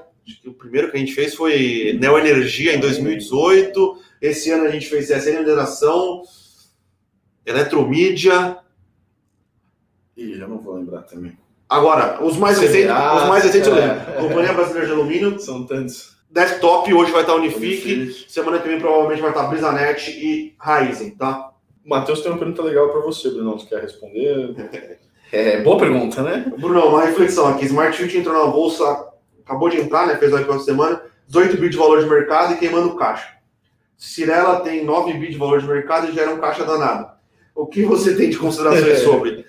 [0.47, 3.99] o primeiro que a gente fez foi Neo Energia em 2018.
[4.23, 6.23] Esse ano a gente fez CSN Mineração,
[7.45, 8.59] Eletromídia.
[10.17, 11.37] Ih, eu não vou lembrar também.
[11.69, 14.29] Agora, os mais recentes, os mais recentes é, eu lembro.
[14.29, 15.39] Companhia Brasileira de Alumínio.
[15.39, 16.16] São tantos.
[16.31, 18.33] Desktop hoje vai estar Unifique, Unifique.
[18.33, 21.53] semana que vem provavelmente vai estar Brisanet e Raizen, tá?
[21.85, 23.59] Matheus tem uma pergunta legal para você, Bruno.
[23.59, 24.97] Você quer responder?
[25.33, 26.53] É, boa pergunta, né?
[26.57, 27.65] Bruno, uma reflexão aqui.
[27.65, 29.09] Smart entrou na bolsa,
[29.45, 30.17] acabou de entrar, né?
[30.17, 33.37] Fez a última semana, 18 bi de valor de mercado e queimando caixa.
[33.97, 37.11] Cirela tem 9 bi de valor de mercado e gera um caixa danado.
[37.57, 39.45] O que você tem de considerações sobre?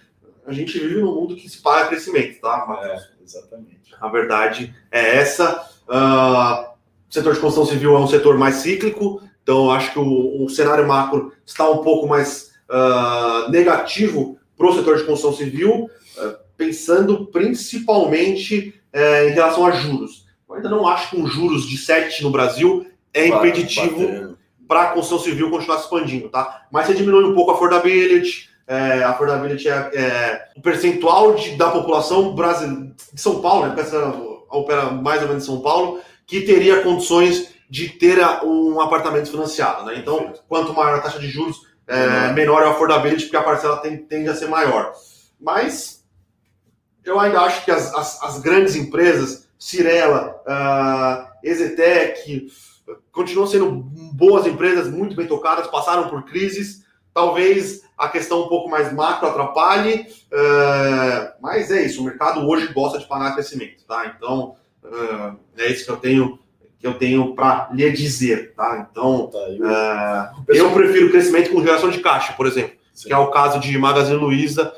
[0.47, 3.01] A gente vive num mundo que se paga crescimento, tá, Matheus?
[3.01, 3.93] É, exatamente.
[3.99, 5.63] A verdade é essa.
[5.89, 6.67] Uh,
[7.09, 10.87] setor de construção civil é um setor mais cíclico, então acho que o, o cenário
[10.87, 17.27] macro está um pouco mais uh, negativo para o setor de construção civil, uh, pensando
[17.27, 20.25] principalmente uh, em relação a juros.
[20.49, 24.87] Eu ainda não acho que um juros de 7 no Brasil é impeditivo para a
[24.87, 26.65] construção civil continuar se expandindo, tá?
[26.71, 31.55] Mas você diminui um pouco a affordability, é, a affordability é, é o percentual de,
[31.55, 33.67] da população brasileira de São Paulo, né?
[33.69, 34.13] Porque essa
[34.49, 39.85] opera mais ou menos em São Paulo, que teria condições de ter um apartamento financiado.
[39.85, 39.95] Né?
[39.97, 43.77] Então, quanto maior a taxa de juros, é, menor é a affordability, porque a parcela
[43.77, 44.93] tem, tende a ser maior.
[45.39, 46.03] Mas
[47.03, 52.47] eu ainda acho que as, as, as grandes empresas, Cirela, uh, Ezetec,
[53.11, 53.71] continuam sendo
[54.13, 56.85] boas empresas, muito bem tocadas, passaram por crises.
[57.17, 62.71] Talvez a questão um pouco mais macro atrapalhe, uh, mas é isso, o mercado hoje
[62.71, 63.83] gosta de pagar crescimento.
[63.87, 64.13] Tá?
[64.15, 66.39] Então, Uh, é isso que eu tenho
[66.79, 68.87] que eu tenho para lhe dizer, tá?
[68.89, 69.65] Então, tá, eu...
[69.65, 73.07] Uh, eu prefiro crescimento com geração de caixa, por exemplo, Sim.
[73.07, 74.71] que é o caso de Magazine Luiza,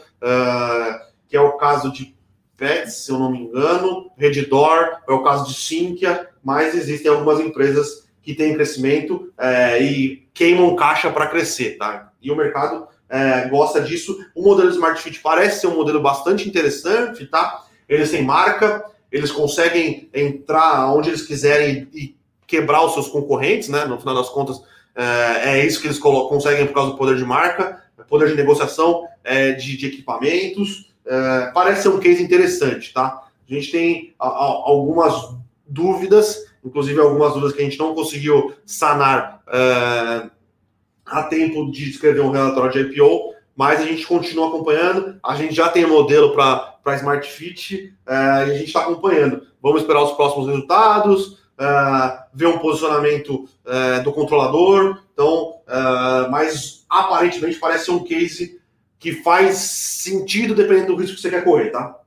[1.28, 2.16] que é o caso de
[2.56, 7.42] Pets, se eu não me engano, Redditor, é o caso de Sinqia, mas existem algumas
[7.42, 12.12] empresas que têm crescimento é, e queimam caixa para crescer, tá?
[12.22, 14.18] E o mercado é, gosta disso.
[14.36, 17.66] O modelo Smart Fit parece ser um modelo bastante interessante, tá?
[17.88, 22.16] Eles têm marca, eles conseguem entrar onde eles quiserem e
[22.46, 23.86] quebrar os seus concorrentes, né?
[23.86, 24.62] No final das contas,
[24.96, 29.06] é, é isso que eles conseguem por causa do poder de marca, poder de negociação
[29.58, 30.92] de, de, equipamentos.
[31.54, 33.24] Parece ser um case interessante, tá?
[33.50, 35.14] A gente tem a, a, algumas
[35.68, 40.30] dúvidas, inclusive algumas dúvidas que a gente não conseguiu sanar é,
[41.06, 45.20] a tempo de escrever um relatório de IPO, mas a gente continua acompanhando.
[45.24, 49.48] A gente já tem modelo para Smart Fit é, e a gente está acompanhando.
[49.62, 53.48] Vamos esperar os próximos resultados, é, ver um posicionamento
[54.04, 55.04] do controlador.
[55.14, 55.60] Então,
[56.32, 58.60] mas aparentemente parece ser um case
[58.98, 62.00] que faz sentido dependendo do risco que você quer correr, tá?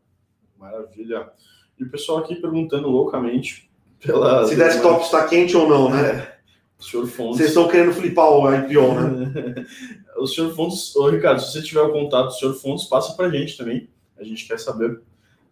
[0.59, 1.31] Maravilha.
[1.79, 3.71] E o pessoal aqui perguntando loucamente
[4.03, 4.47] pela.
[4.47, 6.11] Se desktop está quente ou não, né?
[6.11, 6.33] É.
[6.79, 7.37] O senhor Fontes.
[7.37, 9.67] Vocês estão querendo flipar o IPO, né?
[10.19, 13.27] o senhor Fontes, ô Ricardo, se você tiver o contato do senhor Fontes, passa para
[13.27, 13.89] a gente também.
[14.19, 15.01] A gente quer saber.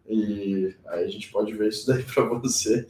[0.08, 2.86] E aí a gente pode ver isso daí para você.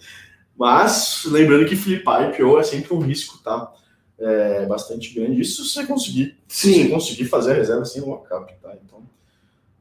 [0.56, 3.72] Mas, lembrando que flipar IPO é sempre um risco, tá?
[4.18, 5.40] É bastante grande.
[5.40, 6.72] Isso se você conseguir, Sim.
[6.72, 8.74] Se você conseguir fazer a reserva sem lockup, tá?
[8.84, 9.02] Então,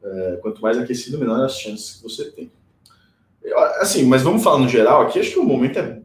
[0.03, 2.51] é, quanto mais aquecido, menor as chances que você tem.
[3.79, 6.01] Assim, mas vamos falar no geral aqui, acho que o momento é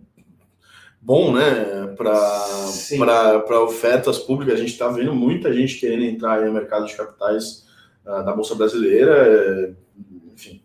[1.00, 4.54] bom, né, para ofertas públicas.
[4.54, 7.66] A gente está vendo muita gente querendo entrar no mercado de capitais
[8.04, 9.76] uh, da Bolsa Brasileira.
[10.32, 10.62] Enfim,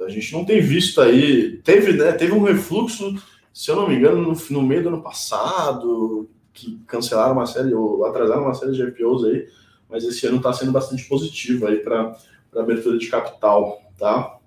[0.00, 1.58] a gente não tem visto aí.
[1.58, 3.14] Teve, né, teve um refluxo,
[3.52, 7.74] se eu não me engano, no, no meio do ano passado, que cancelaram uma série,
[7.74, 9.46] ou atrasaram uma série de IPOs aí,
[9.90, 12.16] mas esse ano está sendo bastante positivo aí para
[12.56, 14.38] abertura de capital, tá?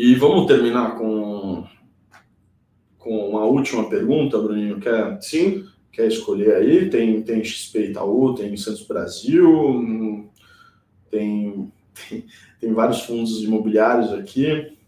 [0.00, 1.66] E vamos terminar com,
[2.98, 4.78] com uma última pergunta, Bruninho.
[4.78, 5.64] Quer, Sim.
[5.90, 6.88] quer escolher aí?
[6.88, 10.30] Tem, tem XP Itaú, tem Santos Brasil,
[11.10, 11.72] tem,
[12.08, 12.24] tem,
[12.60, 14.78] tem vários fundos imobiliários aqui.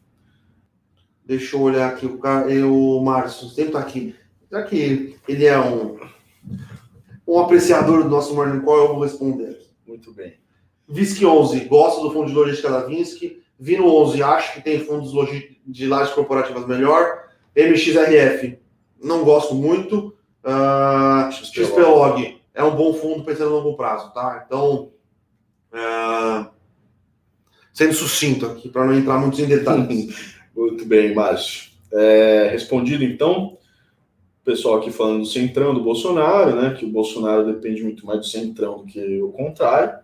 [1.27, 2.07] Deixa eu olhar aqui.
[2.07, 4.15] O Márcio sempre está aqui.
[4.49, 5.99] Já que ele é um,
[7.27, 9.59] um apreciador do nosso Morning Call, eu vou responder.
[9.85, 10.35] Muito bem.
[10.89, 13.40] VISC 11, gosto do fundo de logística da Vinsky.
[13.61, 15.13] Vino 11, acho que tem fundos
[15.67, 17.25] de lajes corporativas melhor.
[17.55, 18.59] MXRF,
[19.03, 20.17] não gosto muito.
[20.43, 24.45] Uh, XPlog é um bom fundo pensando no longo prazo, tá?
[24.47, 24.91] Então,
[25.75, 26.49] uh,
[27.71, 30.37] sendo sucinto aqui, para não entrar muito em detalhes.
[30.57, 31.71] muito bem, Márcio.
[31.93, 33.59] É, respondido então,
[34.41, 36.75] o pessoal aqui falando do centrão do Bolsonaro, né?
[36.79, 39.99] Que o Bolsonaro depende muito mais do centrão do que o contrário.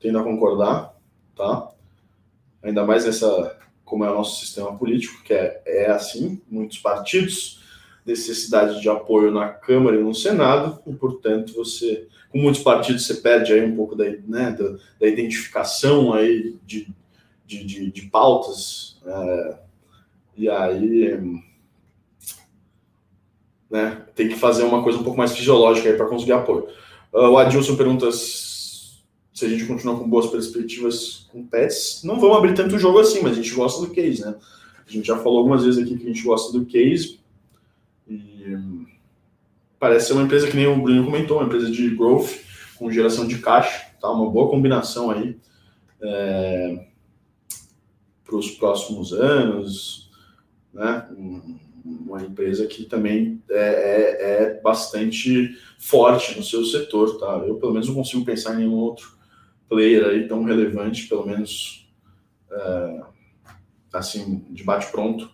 [0.00, 0.94] Tendo a concordar,
[1.36, 1.73] tá?
[2.64, 7.62] Ainda mais nessa, como é o nosso sistema político, que é, é assim, muitos partidos,
[8.04, 13.14] necessidade de apoio na Câmara e no Senado, e, portanto, você, com muitos partidos, você
[13.14, 16.88] perde aí um pouco da, né, da, da identificação aí de,
[17.46, 19.58] de, de, de pautas, é,
[20.36, 21.40] e aí
[23.70, 26.68] né, tem que fazer uma coisa um pouco mais fisiológica aí para conseguir apoio.
[27.12, 28.08] Uh, o Adilson pergunta
[29.34, 33.20] se a gente continuar com boas perspectivas com pets, não vamos abrir tanto jogo assim,
[33.20, 34.36] mas a gente gosta do case, né?
[34.86, 37.18] A gente já falou algumas vezes aqui que a gente gosta do case.
[38.08, 38.56] E
[39.76, 42.30] parece ser uma empresa que nem o Bruno comentou, uma empresa de growth
[42.78, 44.08] com geração de caixa, tá?
[44.08, 45.36] Uma boa combinação aí
[46.00, 46.86] é,
[48.24, 50.12] para os próximos anos,
[50.72, 51.08] né?
[51.84, 57.42] Uma empresa que também é, é, é, bastante forte no seu setor, tá?
[57.44, 59.14] Eu pelo menos não consigo pensar em nenhum outro
[59.68, 61.88] player aí tão relevante, pelo menos
[62.50, 63.00] é,
[63.92, 65.30] assim, de bate-pronto,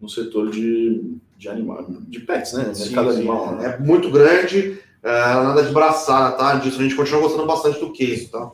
[0.00, 2.74] no setor de, de animal, de pets, né?
[2.74, 3.56] Sim, Mercado sim, animal.
[3.56, 3.66] Né?
[3.66, 6.54] É muito grande, é, nada de braçada, tá?
[6.56, 8.50] Disso a gente continua gostando bastante do case, tá?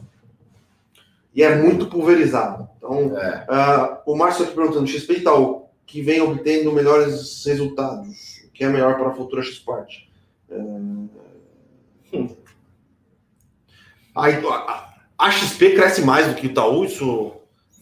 [1.34, 2.68] E é muito pulverizado.
[2.76, 3.46] Então, é.
[3.48, 8.64] uh, o Márcio aqui perguntando, XP e tal, que vem obtendo melhores resultados, o que
[8.64, 10.10] é melhor para a futura X-Part?
[10.48, 11.08] Uh,
[12.12, 12.28] hum.
[14.14, 14.89] Aí, a
[15.28, 17.32] XP cresce mais do que o Itaú, isso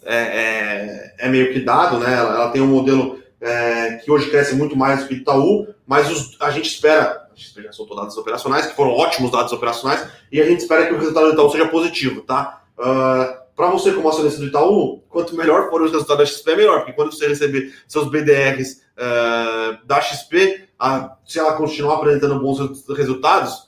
[0.02, 2.14] é, é, é meio que dado, né?
[2.14, 5.68] Ela, ela tem um modelo é, que hoje cresce muito mais do que o Itaú,
[5.86, 9.52] mas os, a gente espera, a XP já soltou dados operacionais, que foram ótimos dados
[9.52, 12.62] operacionais, e a gente espera que o resultado do Itaú seja positivo, tá?
[12.78, 16.50] Uh, ah, para você, como acionista do Itaú, quanto melhor for o resultado da XP,
[16.50, 21.96] é melhor, porque quando você receber seus BDRs uh, da XP, uh, se ela continuar
[21.96, 23.67] apresentando bons resultados,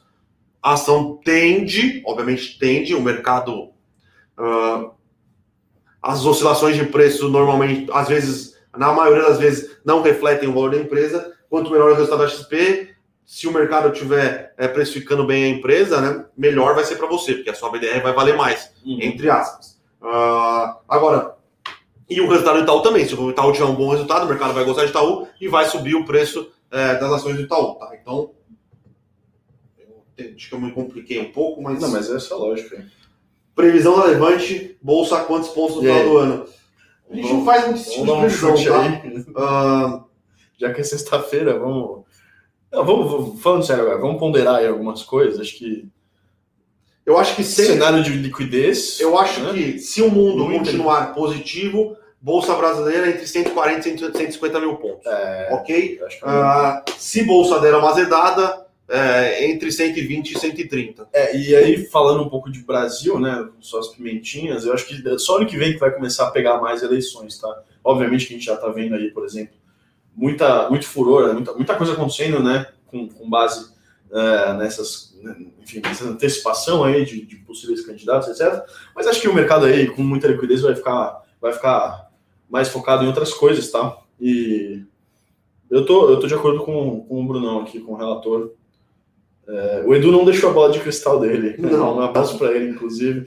[0.62, 3.70] a ação tende, obviamente tende, o mercado.
[4.38, 4.90] Uh,
[6.02, 10.70] as oscilações de preço normalmente, às vezes, na maioria das vezes, não refletem o valor
[10.70, 11.34] da empresa.
[11.48, 12.94] Quanto melhor o resultado da XP,
[13.24, 17.34] se o mercado estiver é, precificando bem a empresa, né, melhor vai ser para você,
[17.34, 18.98] porque a sua BDR vai valer mais, uhum.
[19.00, 19.80] entre aspas.
[20.00, 21.36] Uh, agora,
[22.10, 23.06] e o resultado do Itaú também.
[23.06, 25.66] Se o Itaú tiver um bom resultado, o mercado vai gostar de Itaú e vai
[25.66, 27.76] subir o preço é, das ações do Itaú.
[27.76, 27.90] Tá?
[28.00, 28.32] Então,
[30.36, 31.80] acho que eu me compliquei um pouco, mas.
[31.80, 32.86] Não, mas essa é lógica.
[33.54, 36.46] Previsão da Levante, bolsa a quantos pontos no final do ano?
[37.10, 39.96] A gente não faz muito esse tipo de previsão, tá?
[40.06, 40.10] Uh...
[40.58, 42.04] Já que é sexta-feira, vamos
[42.72, 45.40] não, vamos, vamos, falando sério agora, vamos ponderar aí algumas coisas.
[45.40, 45.88] Acho que.
[47.04, 47.66] Eu acho que sem...
[47.66, 49.00] cenário de liquidez.
[49.00, 49.52] Eu acho né?
[49.52, 55.04] que se o mundo continuar positivo, Bolsa Brasileira entre 140 e 150 mil pontos.
[55.06, 56.00] É, ok?
[56.22, 58.59] Uh, se Bolsa der uma azedada,
[58.90, 61.08] é, entre 120 e 130.
[61.12, 63.48] É, e aí, falando um pouco de Brasil, né?
[63.60, 66.60] Só as pimentinhas, eu acho que só ano que vem que vai começar a pegar
[66.60, 67.62] mais eleições, tá?
[67.84, 69.54] Obviamente que a gente já tá vendo aí, por exemplo,
[70.14, 71.32] muita, muito furor, né?
[71.34, 72.66] muita, muita coisa acontecendo, né?
[72.88, 73.72] Com, com base
[74.12, 75.16] é, nessas,
[75.62, 78.64] enfim, nessa antecipação aí de, de, possíveis candidatos, etc.
[78.94, 82.10] Mas acho que o mercado aí, com muita liquidez, vai ficar, vai ficar
[82.50, 83.98] mais focado em outras coisas, tá?
[84.20, 84.82] E
[85.70, 88.50] eu tô, eu tô de acordo com, com o Brunão aqui, com o relator.
[89.50, 91.56] É, o Edu não deixou a bola de cristal dele.
[91.58, 93.26] Não, um abraço para ele, inclusive.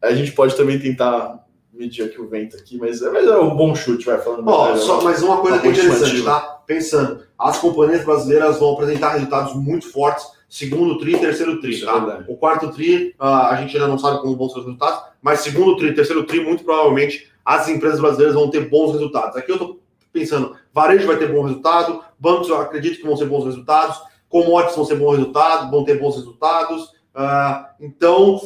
[0.00, 3.74] A gente pode também tentar medir aqui o vento aqui, mas, mas é um bom
[3.74, 4.48] chute, vai falando.
[4.48, 6.40] Ó, só, mas uma coisa é interessante, tá?
[6.66, 12.24] Pensando, as companhias brasileiras vão apresentar resultados muito fortes, segundo tri e terceiro tri, tá?
[12.28, 15.40] É o quarto tri, a gente ainda não sabe como vão ser os resultados, mas
[15.40, 19.36] segundo tri e terceiro tri, muito provavelmente as empresas brasileiras vão ter bons resultados.
[19.36, 19.78] Aqui eu tô
[20.12, 24.76] pensando, varejo vai ter bom resultado, bancos eu acredito que vão ser bons resultados, commodities
[24.76, 26.84] vão ser bons resultados, vão ter bons resultados.
[27.14, 28.40] Uh, então,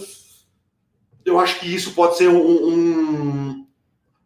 [1.25, 3.67] eu acho que isso pode ser um, um,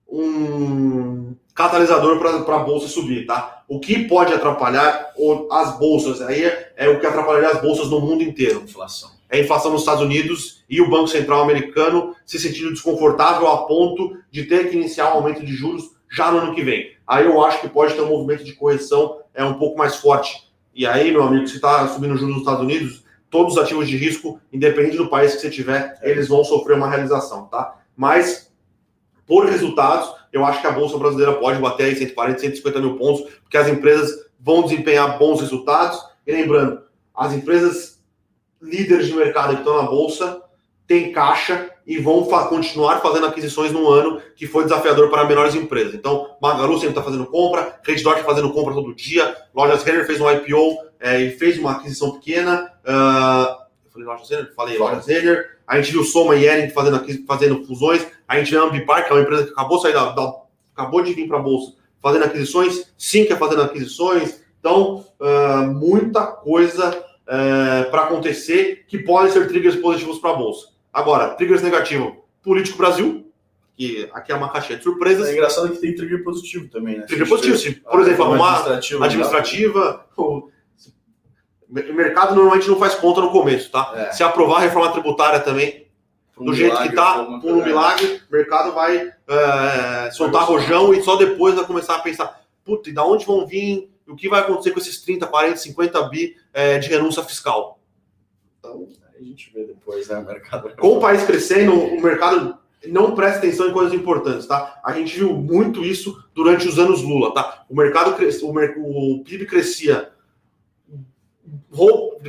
[0.08, 3.64] um catalisador para a bolsa subir, tá?
[3.68, 5.12] O que pode atrapalhar
[5.50, 8.62] as bolsas aí é, é, o que atrapalharia as bolsas no mundo inteiro.
[8.62, 9.10] Inflação.
[9.28, 13.66] É a inflação nos Estados Unidos e o Banco Central americano se sentindo desconfortável a
[13.66, 16.92] ponto de ter que iniciar um aumento de juros já no ano que vem.
[17.06, 20.45] Aí eu acho que pode ter um movimento de correção é um pouco mais forte.
[20.76, 23.96] E aí, meu amigo, se está subindo juros nos Estados Unidos, todos os ativos de
[23.96, 27.78] risco, independente do país que você tiver, eles vão sofrer uma realização, tá?
[27.96, 28.52] Mas,
[29.26, 33.22] por resultados, eu acho que a Bolsa Brasileira pode bater aí 140, 150 mil pontos,
[33.42, 35.98] porque as empresas vão desempenhar bons resultados.
[36.26, 36.82] E lembrando,
[37.14, 37.98] as empresas
[38.60, 40.42] líderes de mercado que estão na Bolsa
[40.86, 45.54] têm caixa e vão fa continuar fazendo aquisições no ano que foi desafiador para menores
[45.54, 45.94] empresas.
[45.94, 50.20] Então, Magalu sempre está fazendo compra, Creditor está fazendo compra todo dia, Lojas Renner fez
[50.20, 52.72] um IPO é, e fez uma aquisição pequena.
[52.84, 54.54] Uh, eu falei Lojas Renner?
[54.54, 55.56] Falei Lojas Renner.
[55.66, 58.06] A gente viu Soma e Ering fazendo, fazendo fusões.
[58.26, 60.32] A gente vê a Ambipar, que é uma empresa que acabou sair da, da
[60.74, 62.92] acabou de vir para a Bolsa, fazendo aquisições.
[62.98, 64.40] Sim, que é fazendo aquisições.
[64.60, 70.75] Então, uh, muita coisa uh, para acontecer que podem ser triggers positivos para a Bolsa.
[70.96, 72.24] Agora, triggers negativo.
[72.42, 73.30] Político Brasil,
[73.76, 75.28] que aqui é uma caixinha de surpresas.
[75.28, 77.04] É engraçado que tem trigger positivo também, né?
[77.04, 77.72] Trigger positivo, sim.
[77.74, 80.06] Por exemplo, arrumar administrativa, administrativa
[81.68, 83.92] o mercado normalmente não faz conta no começo, tá?
[83.94, 84.12] É.
[84.12, 85.86] Se aprovar a reforma tributária também,
[86.38, 91.02] um do jeito que tá, por um milagre, o mercado vai é, soltar rojão e
[91.02, 94.40] só depois vai começar a pensar, puta, e da onde vão vir, o que vai
[94.40, 97.80] acontecer com esses 30, 40, 50 bi é, de renúncia fiscal?
[98.58, 98.88] Então,
[99.18, 100.76] a gente vê depois, né, o mercado.
[100.76, 104.80] Com o país crescendo, o mercado não presta atenção em coisas importantes, tá?
[104.84, 107.64] A gente viu muito isso durante os anos Lula, tá?
[107.68, 110.12] O mercado, o, o PIB crescia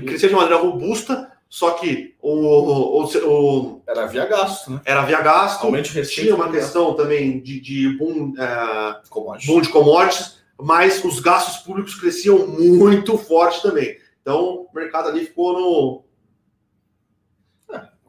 [0.05, 4.81] crescia de maneira robusta, só que o, o, o, era via gasto, né?
[4.83, 5.63] Era via gasto.
[5.63, 9.01] Aumento tinha uma questão também de, de boom, é,
[9.45, 13.97] boom de commodities, mas os gastos públicos cresciam muito forte também.
[14.21, 16.03] Então o mercado ali ficou no.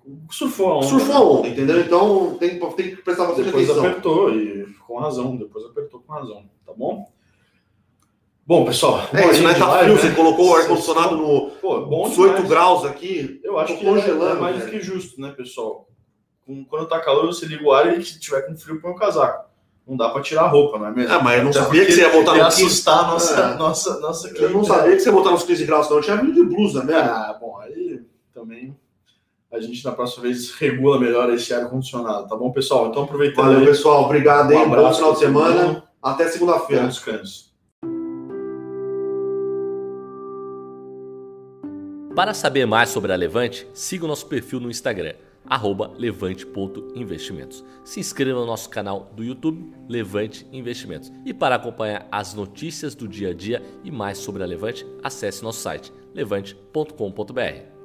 [0.08, 0.86] É, surfou a onda.
[0.86, 1.80] Surfou a onda, entendeu?
[1.80, 3.82] Então tem, tem que prestar bastante depois atenção.
[3.82, 7.10] Depois apertou e com razão, depois apertou com razão, tá bom?
[8.46, 9.52] Bom, pessoal, é isso, né?
[9.52, 10.00] Tá frio, né?
[10.00, 13.38] você colocou o ar-condicionado no Pô, bom 18 graus aqui.
[13.44, 15.86] Eu acho que é congelando, é mais do que justo, né, pessoal?
[16.70, 19.46] Quando tá calor, você liga o ar e se tiver com frio, põe o casaco.
[19.86, 21.12] Não dá para tirar a roupa, não é mesmo?
[21.12, 22.46] Ah, mas eu não sabia que você ia botar no 15.
[22.46, 23.54] assustar a nossa, é.
[23.56, 25.98] nossa, nossa Eu não sabia que você ia botar nos 15 graus, não.
[25.98, 27.02] Eu tinha vindo de blusa mesmo.
[27.02, 28.00] Ah, bom, aí
[28.32, 28.74] também
[29.50, 32.88] a gente na próxima vez regula melhor esse ar-condicionado, tá bom, pessoal?
[32.88, 33.46] Então aproveitando.
[33.46, 34.04] Valeu, aí, pessoal.
[34.04, 34.58] Obrigado, hein?
[34.58, 35.84] Um Bom final de semana.
[36.02, 36.86] Até segunda-feira.
[36.86, 37.48] Descanso.
[42.14, 45.14] Para saber mais sobre a Levante, siga o nosso perfil no Instagram,
[45.96, 47.64] levante.investimentos.
[47.84, 51.12] Se inscreva no nosso canal do YouTube Levante Investimentos.
[51.24, 55.44] E para acompanhar as notícias do dia a dia e mais sobre a Levante, acesse
[55.44, 57.77] nosso site levante.com.br.